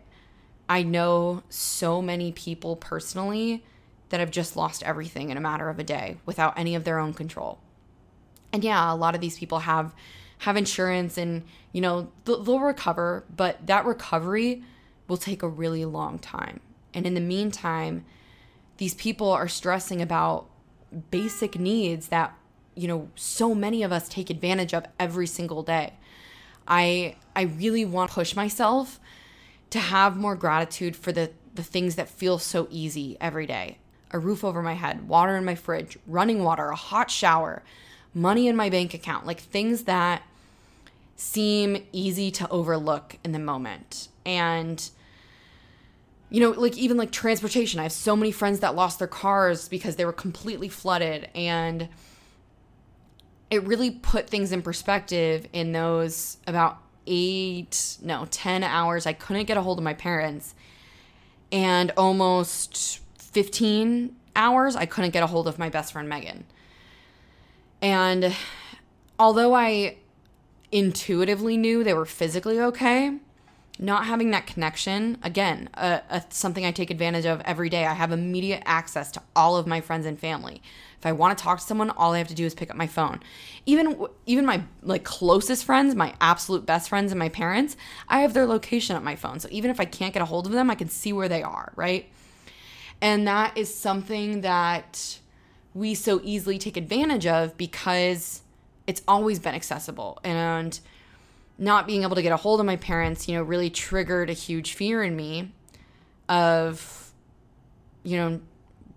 I 0.70 0.84
know 0.84 1.44
so 1.50 2.02
many 2.02 2.32
people 2.32 2.78
personally 2.78 3.66
that 4.08 4.22
have 4.22 4.32
just 4.32 4.56
lost 4.56 4.84
everything 4.84 5.32
in 5.32 5.36
a 5.36 5.42
matter 5.42 5.68
of 5.68 5.80
a 5.80 5.84
day 5.84 6.16
without 6.26 6.58
any 6.58 6.76
of 6.76 6.86
their 6.86 6.98
own 6.98 7.14
control 7.14 7.60
and 8.54 8.64
yeah 8.64 8.94
a 8.94 8.96
lot 8.96 9.16
of 9.16 9.20
these 9.20 9.38
people 9.38 9.60
have 9.60 9.94
have 10.38 10.56
insurance 10.56 11.18
and 11.18 11.44
you 11.74 11.82
know 11.82 12.08
they'll 12.24 12.60
recover 12.60 13.26
but 13.36 13.66
that 13.66 13.86
recovery 13.86 14.62
will 15.08 15.18
take 15.18 15.42
a 15.42 15.48
really 15.48 15.84
long 15.84 16.20
time 16.20 16.60
and 16.94 17.08
in 17.08 17.16
the 17.16 17.20
meantime 17.20 18.06
these 18.78 18.94
people 18.94 19.30
are 19.30 19.48
stressing 19.48 20.02
about 20.02 20.48
basic 21.12 21.60
needs 21.60 22.08
that 22.10 22.38
you 22.76 22.88
know 22.88 23.10
so 23.16 23.54
many 23.54 23.84
of 23.84 23.92
us 23.92 24.10
take 24.10 24.30
advantage 24.30 24.74
of 24.74 24.86
every 25.00 25.28
single 25.28 25.64
day 25.64 25.94
i 26.68 27.16
i 27.36 27.44
really 27.44 27.86
want 27.86 28.10
to 28.10 28.16
push 28.16 28.36
myself 28.36 29.00
to 29.70 29.80
have 29.80 30.18
more 30.18 30.36
gratitude 30.36 30.96
for 30.96 31.12
the 31.12 31.32
the 31.56 31.64
things 31.64 31.96
that 31.96 32.10
feel 32.10 32.40
so 32.40 32.68
easy 32.72 33.16
every 33.22 33.46
day 33.46 33.78
a 34.12 34.20
roof 34.20 34.44
over 34.44 34.62
my 34.62 34.74
head 34.74 35.08
water 35.08 35.36
in 35.36 35.46
my 35.46 35.56
fridge 35.56 35.98
running 36.08 36.44
water 36.44 36.70
a 36.70 36.76
hot 36.76 37.12
shower 37.12 37.64
money 38.14 38.48
in 38.48 38.56
my 38.56 38.70
bank 38.70 38.94
account, 38.94 39.26
like 39.26 39.40
things 39.40 39.84
that 39.84 40.24
seem 41.16 41.84
easy 41.92 42.32
to 42.32 42.50
overlook 42.50 43.18
in 43.24 43.32
the 43.32 43.40
moment. 43.40 44.10
And 44.26 44.90
you 46.34 46.40
know, 46.40 46.50
like 46.50 46.76
even 46.80 46.98
like 46.98 47.12
transportation. 47.12 47.80
I 47.80 47.84
have 47.84 47.92
so 47.92 48.16
many 48.16 48.32
friends 48.32 48.62
that 48.62 48.74
lost 48.74 48.98
their 48.98 49.08
cars 49.08 49.70
because 49.70 49.98
they 49.98 50.04
were 50.04 50.12
completely 50.12 50.68
flooded 50.68 51.30
and 51.36 51.88
it 53.52 53.64
really 53.68 53.92
put 53.92 54.32
things 54.32 54.52
in 54.52 54.64
perspective 54.64 55.48
in 55.54 55.74
those 55.74 56.38
about 56.48 56.80
8 57.06 57.98
no, 58.02 58.26
10 58.32 58.64
hours 58.64 59.06
I 59.06 59.14
couldn't 59.14 59.46
get 59.46 59.58
a 59.58 59.62
hold 59.62 59.78
of 59.78 59.84
my 59.84 59.94
parents 59.94 60.56
and 61.52 61.92
almost 61.98 63.00
15 63.20 64.16
hours 64.36 64.76
I 64.76 64.88
couldn't 64.88 65.12
get 65.12 65.22
a 65.22 65.28
hold 65.28 65.48
of 65.48 65.60
my 65.60 65.70
best 65.70 65.94
friend 65.94 66.10
Megan. 66.10 66.46
And 67.80 68.36
although 69.20 69.54
I 69.54 69.98
intuitively 70.72 71.58
knew 71.58 71.84
they 71.84 71.94
were 71.94 72.08
physically 72.08 72.60
okay, 72.60 73.20
not 73.80 74.06
having 74.06 74.32
that 74.32 74.46
connection, 74.46 75.18
again, 75.24 75.68
uh, 75.74 76.00
uh, 76.10 76.20
something 76.30 76.64
I 76.64 76.72
take 76.72 76.92
advantage 76.92 77.26
of 77.26 77.42
every 77.42 77.70
day. 77.70 77.86
I 77.86 77.94
have 77.94 78.12
immediate 78.12 78.62
access 78.66 79.12
to 79.14 79.22
all 79.36 79.58
of 79.58 79.66
my 79.66 79.82
friends 79.82 80.06
and 80.06 80.20
family. 80.20 80.62
If 81.00 81.08
I 81.08 81.12
want 81.12 81.38
to 81.38 81.44
talk 81.44 81.60
to 81.60 81.66
someone, 81.66 81.90
all 81.90 82.14
I 82.14 82.20
have 82.20 82.28
to 82.28 82.36
do 82.36 82.46
is 82.46 82.54
pick 82.54 82.70
up 82.70 82.78
my 82.78 82.88
phone. 82.88 83.20
Even 83.66 84.06
even 84.26 84.46
my 84.46 84.64
like 84.84 85.04
closest 85.04 85.66
friends, 85.66 85.96
my 85.96 86.14
absolute 86.22 86.66
best 86.66 86.88
friends 86.88 87.12
and 87.12 87.20
my 87.20 87.30
parents, 87.30 87.76
I 88.08 88.20
have 88.20 88.34
their 88.34 88.46
location 88.46 88.96
on 88.96 89.04
my 89.04 89.16
phone. 89.16 89.40
So 89.40 89.50
even 89.52 89.72
if 89.72 89.80
I 89.80 89.86
can't 89.86 90.14
get 90.14 90.22
a 90.22 90.26
hold 90.26 90.46
of 90.46 90.52
them, 90.52 90.70
I 90.70 90.76
can 90.76 90.90
see 90.90 91.12
where 91.12 91.28
they 91.28 91.44
are, 91.44 91.74
right? 91.76 92.10
And 93.02 93.28
that 93.28 93.58
is 93.58 93.74
something 93.74 94.42
that 94.42 95.20
we 95.74 95.96
so 95.96 96.22
easily 96.24 96.60
take 96.60 96.78
advantage 96.78 97.26
of 97.26 97.58
because 97.58 98.44
it's 98.86 99.02
always 99.08 99.40
been 99.40 99.56
accessible 99.56 100.20
and 100.24 100.80
not 101.58 101.88
being 101.88 102.04
able 102.04 102.16
to 102.16 102.22
get 102.22 102.32
a 102.32 102.38
hold 102.38 102.60
of 102.60 102.66
my 102.66 102.76
parents 102.76 103.28
you 103.28 103.36
know 103.36 103.44
really 103.44 103.70
triggered 103.70 104.30
a 104.30 104.34
huge 104.34 104.74
fear 104.74 105.04
in 105.04 105.16
me 105.16 105.52
of 106.30 107.12
you 108.04 108.18
know 108.18 108.40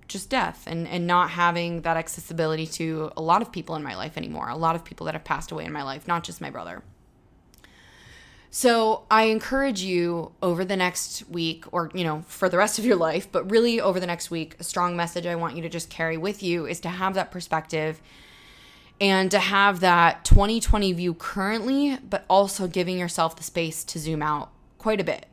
just 0.08 0.30
death 0.30 0.64
and 0.66 0.86
and 0.88 1.06
not 1.06 1.30
having 1.30 1.82
that 1.82 1.96
accessibility 1.96 2.66
to 2.66 3.10
a 3.16 3.22
lot 3.22 3.42
of 3.42 3.50
people 3.50 3.74
in 3.74 3.82
my 3.82 3.96
life 3.96 4.16
anymore 4.16 4.48
a 4.48 4.56
lot 4.56 4.76
of 4.76 4.84
people 4.84 5.04
that 5.04 5.14
have 5.14 5.24
passed 5.24 5.50
away 5.50 5.64
in 5.64 5.72
my 5.72 5.82
life 5.82 6.06
not 6.08 6.24
just 6.24 6.40
my 6.40 6.50
brother. 6.50 6.82
So 8.56 9.02
I 9.10 9.24
encourage 9.24 9.82
you 9.82 10.32
over 10.42 10.64
the 10.64 10.76
next 10.76 11.28
week, 11.28 11.66
or, 11.72 11.90
you 11.92 12.04
know, 12.04 12.22
for 12.26 12.48
the 12.48 12.56
rest 12.56 12.78
of 12.78 12.86
your 12.86 12.96
life, 12.96 13.30
but 13.30 13.50
really 13.50 13.82
over 13.82 14.00
the 14.00 14.06
next 14.06 14.30
week, 14.30 14.56
a 14.58 14.64
strong 14.64 14.96
message 14.96 15.26
I 15.26 15.34
want 15.34 15.56
you 15.56 15.62
to 15.62 15.68
just 15.68 15.90
carry 15.90 16.16
with 16.16 16.42
you 16.42 16.64
is 16.64 16.80
to 16.80 16.88
have 16.88 17.12
that 17.14 17.30
perspective 17.30 18.00
and 19.00 19.30
to 19.30 19.38
have 19.38 19.80
that 19.80 20.24
2020 20.24 20.92
view 20.92 21.14
currently, 21.14 21.98
but 22.08 22.24
also 22.28 22.66
giving 22.66 22.98
yourself 22.98 23.36
the 23.36 23.42
space 23.42 23.84
to 23.84 23.98
zoom 23.98 24.22
out 24.22 24.50
quite 24.78 25.00
a 25.00 25.04
bit, 25.04 25.26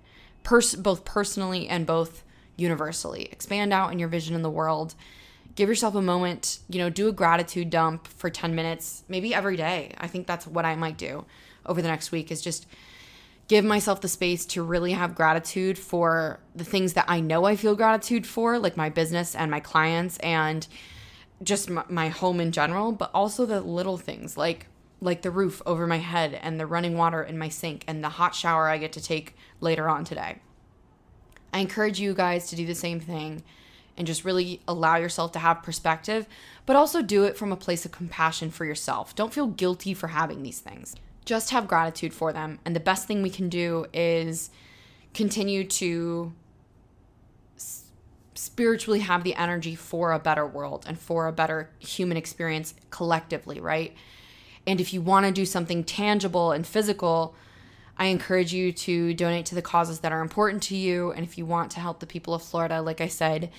pers- 0.43 0.75
both 0.75 1.05
personally 1.05 1.67
and 1.67 1.85
both 1.85 2.23
universally. 2.55 3.29
Expand 3.31 3.73
out 3.73 3.91
in 3.91 3.99
your 3.99 4.09
vision 4.09 4.35
in 4.35 4.41
the 4.41 4.49
world. 4.49 4.95
Give 5.55 5.69
yourself 5.69 5.95
a 5.95 6.01
moment, 6.01 6.59
you 6.67 6.79
know, 6.79 6.89
do 6.89 7.07
a 7.07 7.11
gratitude 7.11 7.69
dump 7.69 8.07
for 8.07 8.29
10 8.29 8.55
minutes, 8.55 9.03
maybe 9.07 9.33
every 9.33 9.55
day. 9.55 9.93
I 9.97 10.07
think 10.07 10.27
that's 10.27 10.47
what 10.47 10.65
I 10.65 10.75
might 10.75 10.97
do 10.97 11.25
over 11.65 11.81
the 11.81 11.87
next 11.87 12.11
week 12.11 12.31
is 12.31 12.41
just 12.41 12.65
give 13.47 13.63
myself 13.63 14.01
the 14.01 14.07
space 14.07 14.45
to 14.47 14.63
really 14.63 14.93
have 14.93 15.15
gratitude 15.15 15.77
for 15.77 16.39
the 16.55 16.63
things 16.63 16.93
that 16.93 17.05
I 17.07 17.19
know 17.19 17.45
I 17.45 17.55
feel 17.55 17.75
gratitude 17.75 18.25
for, 18.25 18.57
like 18.57 18.77
my 18.77 18.89
business 18.89 19.35
and 19.35 19.51
my 19.51 19.59
clients 19.59 20.17
and 20.17 20.67
just 21.43 21.69
my 21.69 22.09
home 22.09 22.39
in 22.39 22.51
general, 22.51 22.91
but 22.91 23.11
also 23.13 23.45
the 23.45 23.61
little 23.61 23.97
things 23.97 24.37
like 24.37 24.67
like 25.01 25.21
the 25.21 25.31
roof 25.31 25.61
over 25.65 25.85
my 25.85 25.97
head 25.97 26.39
and 26.41 26.57
the 26.57 26.65
running 26.65 26.97
water 26.97 27.21
in 27.21 27.37
my 27.37 27.49
sink 27.49 27.83
and 27.87 28.01
the 28.01 28.09
hot 28.09 28.33
shower 28.33 28.69
I 28.69 28.77
get 28.77 28.93
to 28.93 29.01
take 29.01 29.35
later 29.59 29.89
on 29.89 30.05
today. 30.05 30.39
I 31.53 31.59
encourage 31.59 31.99
you 31.99 32.13
guys 32.13 32.47
to 32.47 32.55
do 32.55 32.65
the 32.65 32.73
same 32.73 33.01
thing 33.01 33.43
and 33.97 34.07
just 34.07 34.25
really 34.25 34.61
allow 34.67 34.95
yourself 34.95 35.33
to 35.33 35.39
have 35.39 35.61
perspective, 35.61 36.25
but 36.65 36.75
also 36.75 37.01
do 37.01 37.25
it 37.25 37.37
from 37.37 37.51
a 37.51 37.57
place 37.57 37.85
of 37.85 37.91
compassion 37.91 38.49
for 38.49 38.65
yourself. 38.65 39.13
Don't 39.13 39.33
feel 39.33 39.47
guilty 39.47 39.93
for 39.93 40.07
having 40.07 40.41
these 40.41 40.59
things. 40.59 40.95
Just 41.25 41.51
have 41.51 41.67
gratitude 41.67 42.13
for 42.13 42.33
them. 42.33 42.59
And 42.65 42.75
the 42.75 42.79
best 42.79 43.05
thing 43.05 43.21
we 43.21 43.29
can 43.29 43.49
do 43.49 43.85
is 43.93 44.49
continue 45.13 45.63
to 45.65 46.33
spiritually 48.35 48.99
have 48.99 49.23
the 49.23 49.35
energy 49.35 49.75
for 49.75 50.11
a 50.11 50.19
better 50.19 50.45
world 50.45 50.85
and 50.87 50.99
for 50.99 51.27
a 51.27 51.31
better 51.31 51.69
human 51.79 52.17
experience 52.17 52.73
collectively, 52.89 53.59
right? 53.59 53.95
And 54.65 54.79
if 54.79 54.93
you 54.93 55.01
want 55.01 55.25
to 55.25 55.31
do 55.31 55.45
something 55.45 55.83
tangible 55.83 56.51
and 56.51 56.65
physical, 56.65 57.35
I 57.97 58.05
encourage 58.05 58.53
you 58.53 58.71
to 58.71 59.13
donate 59.13 59.45
to 59.47 59.55
the 59.55 59.61
causes 59.61 59.99
that 59.99 60.11
are 60.11 60.21
important 60.21 60.63
to 60.63 60.75
you. 60.75 61.11
And 61.11 61.23
if 61.23 61.37
you 61.37 61.45
want 61.45 61.71
to 61.71 61.79
help 61.79 61.99
the 61.99 62.07
people 62.07 62.33
of 62.33 62.41
Florida, 62.41 62.81
like 62.81 63.01
I 63.01 63.07
said, 63.07 63.51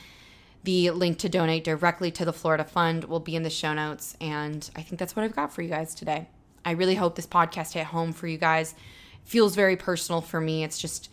the 0.64 0.90
link 0.90 1.18
to 1.18 1.28
donate 1.28 1.62
directly 1.62 2.10
to 2.12 2.24
the 2.24 2.32
Florida 2.32 2.64
Fund 2.64 3.04
will 3.04 3.20
be 3.20 3.37
in 3.37 3.42
the 3.42 3.50
show 3.50 3.74
notes. 3.74 4.16
And 4.20 4.68
I 4.74 4.82
think 4.82 4.98
that's 4.98 5.14
what 5.14 5.24
I've 5.24 5.37
got 5.37 5.52
for 5.52 5.62
you 5.62 5.68
guys 5.68 5.94
today. 5.94 6.28
I 6.64 6.72
really 6.72 6.94
hope 6.94 7.14
this 7.14 7.26
podcast 7.26 7.74
hit 7.74 7.84
home 7.87 8.12
for 8.12 8.26
you 8.26 8.38
guys. 8.38 8.72
It 8.72 9.28
feels 9.28 9.54
very 9.54 9.76
personal 9.76 10.22
for 10.22 10.40
me. 10.40 10.64
It's 10.64 10.78
just 10.78 11.10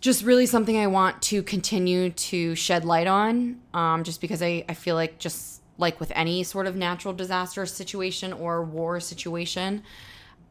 just 0.00 0.24
really 0.24 0.46
something 0.46 0.76
I 0.76 0.86
want 0.86 1.20
to 1.22 1.42
continue 1.42 2.10
to 2.10 2.54
shed 2.54 2.84
light 2.84 3.06
on, 3.06 3.60
um, 3.74 4.04
just 4.04 4.20
because 4.20 4.42
I, 4.42 4.64
I 4.68 4.74
feel 4.74 4.94
like 4.94 5.18
just 5.18 5.60
like 5.76 6.00
with 6.00 6.12
any 6.14 6.42
sort 6.42 6.66
of 6.66 6.76
natural 6.76 7.14
disaster 7.14 7.64
situation 7.66 8.32
or 8.32 8.62
war 8.62 9.00
situation, 9.00 9.82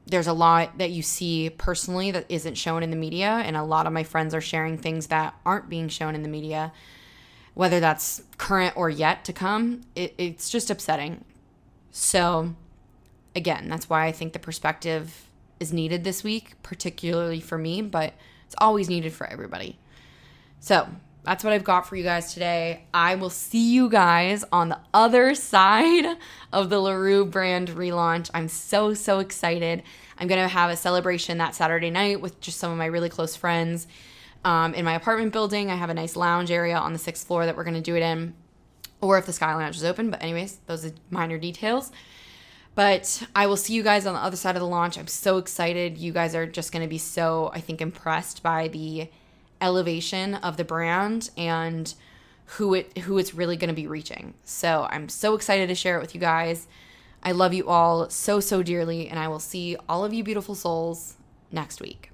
there's 0.05 0.27
a 0.27 0.33
lot 0.33 0.77
that 0.77 0.91
you 0.91 1.01
see 1.01 1.49
personally 1.49 2.11
that 2.11 2.25
isn't 2.29 2.55
shown 2.55 2.81
in 2.81 2.91
the 2.91 2.97
media. 2.97 3.29
And 3.29 3.57
a 3.57 3.63
lot 3.63 3.85
of 3.85 3.93
my 3.93 4.03
friends 4.03 4.33
are 4.33 4.41
sharing 4.41 4.77
things 4.77 5.07
that 5.07 5.35
aren't 5.45 5.69
being 5.69 5.89
shown 5.89 6.15
in 6.15 6.23
the 6.23 6.29
media, 6.29 6.71
whether 7.53 7.79
that's 7.79 8.23
current 8.37 8.75
or 8.77 8.89
yet 8.89 9.25
to 9.25 9.33
come. 9.33 9.81
It, 9.95 10.13
it's 10.17 10.49
just 10.49 10.69
upsetting. 10.69 11.25
So, 11.91 12.55
again, 13.35 13.67
that's 13.67 13.89
why 13.89 14.05
I 14.05 14.11
think 14.13 14.31
the 14.31 14.39
perspective 14.39 15.27
is 15.59 15.73
needed 15.73 16.03
this 16.03 16.23
week, 16.23 16.53
particularly 16.63 17.41
for 17.41 17.57
me, 17.57 17.81
but 17.81 18.13
it's 18.47 18.55
always 18.57 18.89
needed 18.89 19.13
for 19.13 19.27
everybody. 19.27 19.77
So, 20.59 20.87
that's 21.27 21.43
what 21.43 21.51
I've 21.51 21.65
got 21.65 21.85
for 21.85 21.97
you 21.97 22.05
guys 22.05 22.33
today. 22.33 22.85
I 22.93 23.15
will 23.15 23.29
see 23.29 23.73
you 23.73 23.89
guys 23.89 24.45
on 24.49 24.69
the 24.69 24.79
other 24.93 25.35
side 25.35 26.17
of 26.53 26.69
the 26.69 26.79
LaRue 26.79 27.25
brand 27.25 27.67
relaunch. 27.67 28.31
I'm 28.33 28.47
so, 28.47 28.93
so 28.93 29.19
excited. 29.19 29.83
I'm 30.17 30.29
going 30.29 30.41
to 30.41 30.47
have 30.47 30.69
a 30.69 30.77
celebration 30.77 31.37
that 31.39 31.53
Saturday 31.53 31.89
night 31.89 32.21
with 32.21 32.39
just 32.39 32.59
some 32.59 32.71
of 32.71 32.77
my 32.77 32.85
really 32.85 33.09
close 33.09 33.35
friends 33.35 33.87
um, 34.45 34.73
in 34.73 34.85
my 34.85 34.93
apartment 34.93 35.33
building. 35.33 35.69
I 35.69 35.75
have 35.75 35.89
a 35.89 35.93
nice 35.93 36.15
lounge 36.15 36.49
area 36.49 36.77
on 36.77 36.93
the 36.93 36.99
sixth 36.99 37.27
floor 37.27 37.45
that 37.45 37.57
we're 37.57 37.65
going 37.65 37.73
to 37.73 37.81
do 37.81 37.97
it 37.97 38.03
in, 38.03 38.33
or 39.01 39.17
if 39.17 39.25
the 39.25 39.33
Sky 39.33 39.53
Lounge 39.53 39.75
is 39.75 39.83
open. 39.83 40.09
But, 40.09 40.23
anyways, 40.23 40.59
those 40.65 40.85
are 40.85 40.91
minor 41.09 41.37
details. 41.37 41.91
But 42.77 43.23
I 43.35 43.47
will 43.47 43.57
see 43.57 43.73
you 43.73 43.81
guys 43.81 44.05
on 44.05 44.13
the 44.13 44.19
other 44.19 44.35
side 44.35 44.55
of 44.55 44.59
the 44.59 44.67
launch. 44.67 44.99
I'm 44.99 45.07
so 45.07 45.37
excited. 45.37 45.97
You 45.97 46.13
guys 46.13 46.35
are 46.35 46.45
just 46.45 46.71
going 46.71 46.83
to 46.83 46.87
be 46.87 46.99
so, 46.99 47.49
I 47.51 47.59
think, 47.59 47.81
impressed 47.81 48.43
by 48.43 48.67
the 48.67 49.09
elevation 49.59 50.35
of 50.35 50.57
the 50.57 50.63
brand 50.63 51.31
and 51.35 51.91
who 52.45 52.75
it 52.75 52.99
who 52.99 53.17
it's 53.17 53.33
really 53.33 53.57
going 53.57 53.69
to 53.69 53.73
be 53.73 53.87
reaching. 53.87 54.35
So 54.43 54.87
I'm 54.91 55.09
so 55.09 55.33
excited 55.33 55.69
to 55.69 55.73
share 55.73 55.97
it 55.97 56.01
with 56.01 56.13
you 56.13 56.21
guys. 56.21 56.67
I 57.23 57.31
love 57.31 57.51
you 57.51 57.67
all 57.67 58.11
so 58.11 58.39
so 58.39 58.61
dearly 58.61 59.09
and 59.09 59.17
I 59.17 59.27
will 59.27 59.39
see 59.39 59.75
all 59.89 60.05
of 60.05 60.13
you 60.13 60.23
beautiful 60.23 60.53
souls 60.53 61.15
next 61.51 61.81
week. 61.81 62.11